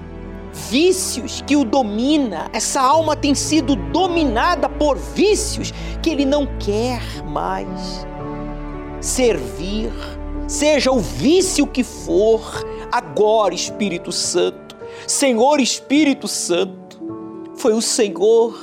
[0.70, 2.48] vícios que o domina.
[2.52, 5.72] Essa alma tem sido dominada por vícios
[6.02, 8.06] que ele não quer mais
[9.00, 9.92] servir.
[10.48, 12.40] Seja o vício que for,
[12.92, 17.02] agora, Espírito Santo, Senhor Espírito Santo,
[17.56, 18.56] foi o Senhor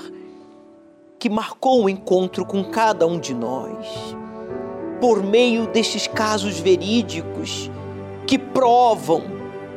[1.19, 3.85] que marcou o um encontro com cada um de nós.
[5.01, 7.69] Por meio destes casos verídicos
[8.25, 9.23] que provam,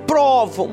[0.06, 0.70] provam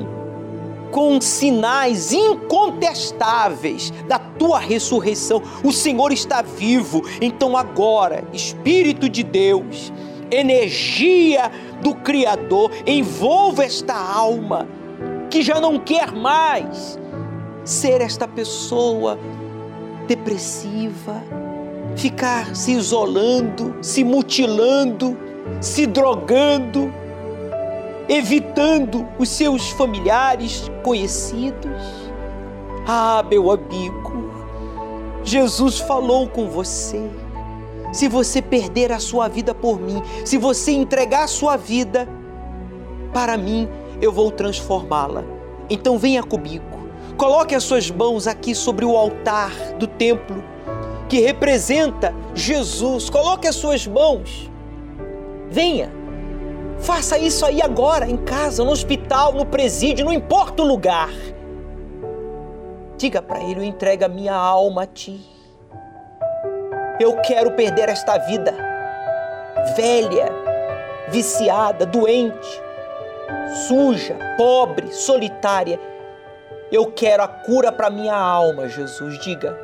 [0.92, 5.42] com sinais incontestáveis da tua ressurreição.
[5.64, 7.02] O Senhor está vivo.
[7.20, 9.92] Então, agora, Espírito de Deus,
[10.30, 11.50] energia
[11.82, 14.68] do Criador, envolva esta alma
[15.30, 16.98] que já não quer mais
[17.64, 19.18] ser esta pessoa
[20.06, 21.22] depressiva,
[21.96, 25.16] ficar se isolando, se mutilando,
[25.60, 26.92] se drogando
[28.08, 31.82] evitando os seus familiares conhecidos.
[32.86, 34.30] Ah, meu amigo,
[35.22, 37.08] Jesus falou com você.
[37.94, 42.08] Se você perder a sua vida por mim, se você entregar a sua vida
[43.12, 43.68] para mim,
[44.02, 45.22] eu vou transformá-la.
[45.70, 46.64] Então venha comigo.
[47.16, 50.42] Coloque as suas mãos aqui sobre o altar do templo
[51.08, 53.08] que representa Jesus.
[53.08, 54.50] Coloque as suas mãos.
[55.48, 56.04] Venha
[56.78, 61.10] Faça isso aí agora, em casa, no hospital, no presídio, não importa o lugar.
[62.98, 65.33] Diga para ele: eu entrego a minha alma a ti.
[67.00, 68.54] Eu quero perder esta vida
[69.76, 70.30] velha,
[71.08, 72.62] viciada, doente,
[73.66, 75.80] suja, pobre, solitária.
[76.70, 79.18] Eu quero a cura para minha alma, Jesus.
[79.18, 79.58] Diga,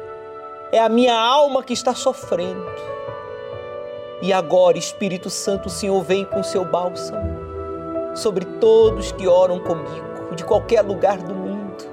[0.72, 2.66] é a minha alma que está sofrendo.
[4.22, 7.40] E agora, Espírito Santo, o Senhor vem com seu bálsamo
[8.14, 11.84] sobre todos que oram comigo, de qualquer lugar do mundo.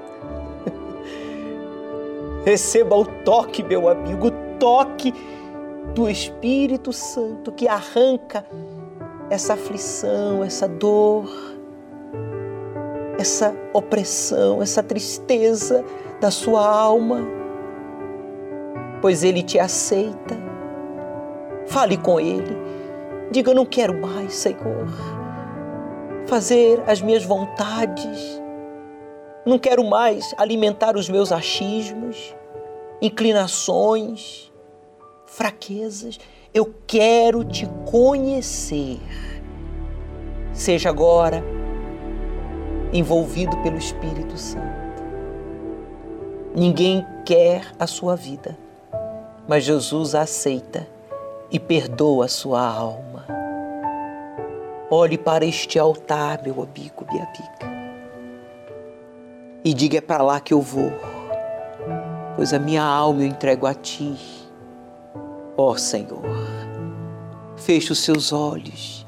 [2.44, 5.12] Receba o toque, meu amigo, toque
[5.94, 8.44] do Espírito Santo que arranca
[9.30, 11.28] essa aflição, essa dor,
[13.18, 15.84] essa opressão, essa tristeza
[16.20, 17.20] da sua alma,
[19.00, 20.48] pois Ele te aceita
[21.68, 22.56] Fale com Ele.
[23.30, 24.88] Diga: não quero mais, Senhor,
[26.26, 28.42] fazer as minhas vontades.
[29.44, 32.34] Não quero mais alimentar os meus achismos,
[33.00, 34.47] inclinações,
[35.28, 36.18] fraquezas.
[36.52, 39.00] Eu quero te conhecer.
[40.52, 41.44] Seja agora
[42.92, 44.88] envolvido pelo Espírito Santo.
[46.54, 48.58] Ninguém quer a sua vida,
[49.46, 50.88] mas Jesus a aceita
[51.50, 53.26] e perdoa a sua alma.
[54.90, 57.78] Olhe para este altar, meu amigo, minha amiga,
[59.62, 60.90] e diga: é para lá que eu vou,
[62.34, 64.37] pois a minha alma eu entrego a ti.
[65.58, 66.22] Ó Senhor,
[67.56, 69.06] feche os seus olhos,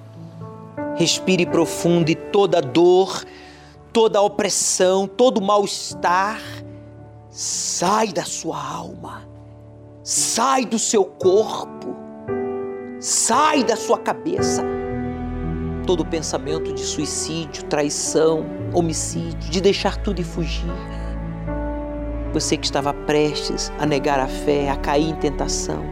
[0.97, 3.25] respire profundo e toda dor,
[3.93, 6.43] toda opressão, todo mal-estar,
[7.31, 9.27] sai da sua alma,
[10.03, 12.01] sai do seu corpo
[13.01, 14.63] Sai da sua cabeça
[15.87, 18.45] todo pensamento de suicídio, traição,
[18.75, 20.71] homicídio, de deixar tudo e fugir.
[22.35, 25.83] Você que estava prestes a negar a fé, a cair em tentação,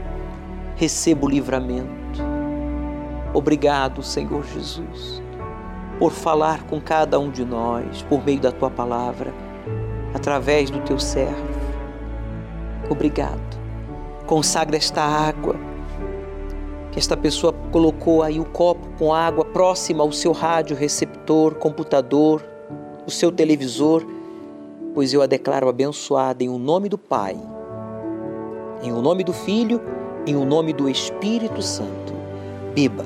[0.78, 2.22] receba o livramento.
[3.34, 5.22] Obrigado, Senhor Jesus,
[5.98, 9.34] por falar com cada um de nós por meio da tua palavra,
[10.14, 11.46] através do teu servo.
[12.88, 13.58] Obrigado.
[14.26, 15.68] Consagra esta água
[16.98, 22.44] esta pessoa colocou aí o copo com água próxima ao seu rádio receptor, computador,
[23.06, 24.04] o seu televisor,
[24.94, 27.36] pois eu a declaro abençoada em o nome do Pai,
[28.82, 29.80] em o nome do Filho,
[30.28, 32.12] em o nome do Espírito Santo.
[32.74, 33.04] Beba,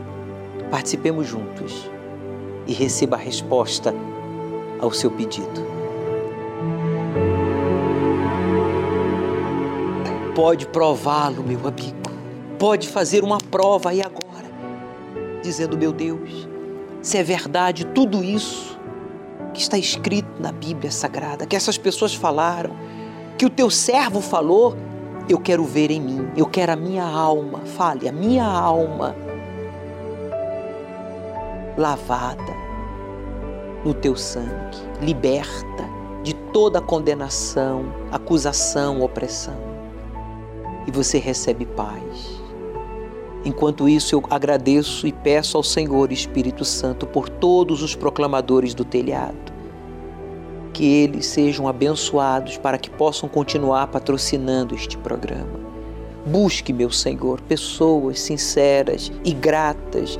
[0.70, 1.90] participemos juntos
[2.66, 3.94] e receba a resposta
[4.80, 5.72] ao seu pedido.
[10.34, 12.02] Pode prová-lo, meu amigo
[12.62, 14.46] pode fazer uma prova aí agora,
[15.42, 16.48] dizendo: Meu Deus,
[17.02, 18.78] se é verdade tudo isso
[19.52, 22.70] que está escrito na Bíblia Sagrada, que essas pessoas falaram,
[23.36, 24.76] que o teu servo falou,
[25.28, 29.14] eu quero ver em mim, eu quero a minha alma, fale, a minha alma
[31.76, 32.62] lavada
[33.84, 35.84] no teu sangue, liberta
[36.22, 39.56] de toda condenação, acusação, opressão.
[40.86, 42.40] E você recebe paz.
[43.44, 48.84] Enquanto isso, eu agradeço e peço ao Senhor Espírito Santo por todos os proclamadores do
[48.84, 49.41] telhado.
[50.72, 55.60] Que eles sejam abençoados para que possam continuar patrocinando este programa.
[56.24, 60.18] Busque, meu Senhor, pessoas sinceras e gratas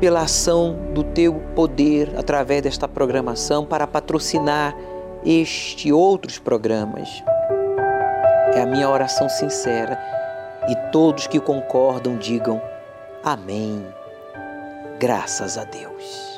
[0.00, 4.74] pela ação do teu poder através desta programação para patrocinar
[5.24, 7.22] este e outros programas.
[8.54, 9.98] É a minha oração sincera
[10.68, 12.60] e todos que concordam digam
[13.22, 13.84] amém.
[14.98, 16.37] Graças a Deus.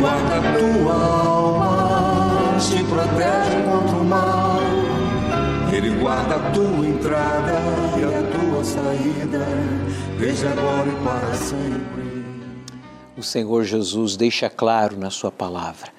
[0.00, 4.58] Guarda tua alma, te protege contra o mal.
[5.72, 7.52] Ele guarda a tua entrada
[7.98, 9.46] e a tua saída,
[10.18, 12.08] desde agora e para sempre.
[13.16, 15.92] O Senhor Jesus deixa claro na Sua palavra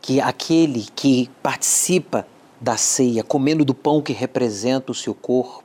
[0.00, 2.26] que aquele que participa
[2.60, 5.64] da ceia, comendo do pão que representa o seu corpo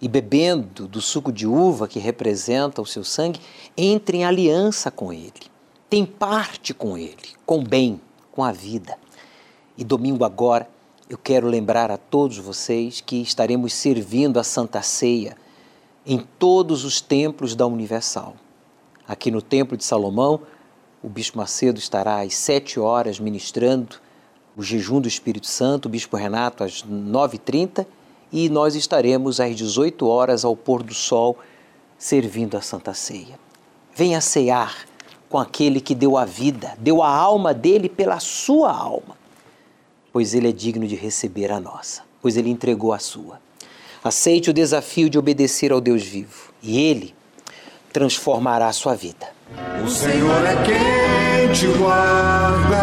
[0.00, 3.40] e bebendo do suco de uva que representa o seu sangue,
[3.76, 5.32] entre em aliança com Ele,
[5.88, 8.00] tem parte com Ele, com o bem,
[8.32, 8.98] com a vida.
[9.76, 10.68] E domingo agora
[11.08, 15.36] eu quero lembrar a todos vocês que estaremos servindo a Santa Ceia
[16.04, 18.34] em todos os templos da Universal.
[19.06, 20.40] Aqui no Templo de Salomão,
[21.02, 23.96] o Bispo Macedo estará às sete horas ministrando
[24.56, 27.86] o jejum do Espírito Santo, o Bispo Renato às 9h30
[28.32, 31.38] e nós estaremos às 18 horas ao pôr do sol
[31.96, 33.38] servindo a Santa Ceia.
[33.94, 34.85] Venha cear
[35.28, 39.16] com aquele que deu a vida, deu a alma dele pela sua alma,
[40.12, 43.40] pois ele é digno de receber a nossa, pois ele entregou a sua.
[44.02, 47.14] Aceite o desafio de obedecer ao Deus vivo e ele
[47.92, 49.26] transformará a sua vida.
[49.84, 52.76] O Senhor é quem te guarda,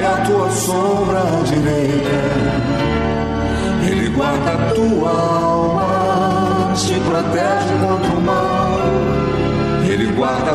[0.00, 2.54] é a tua sombra direita.
[3.90, 5.53] Ele guarda a tua alma,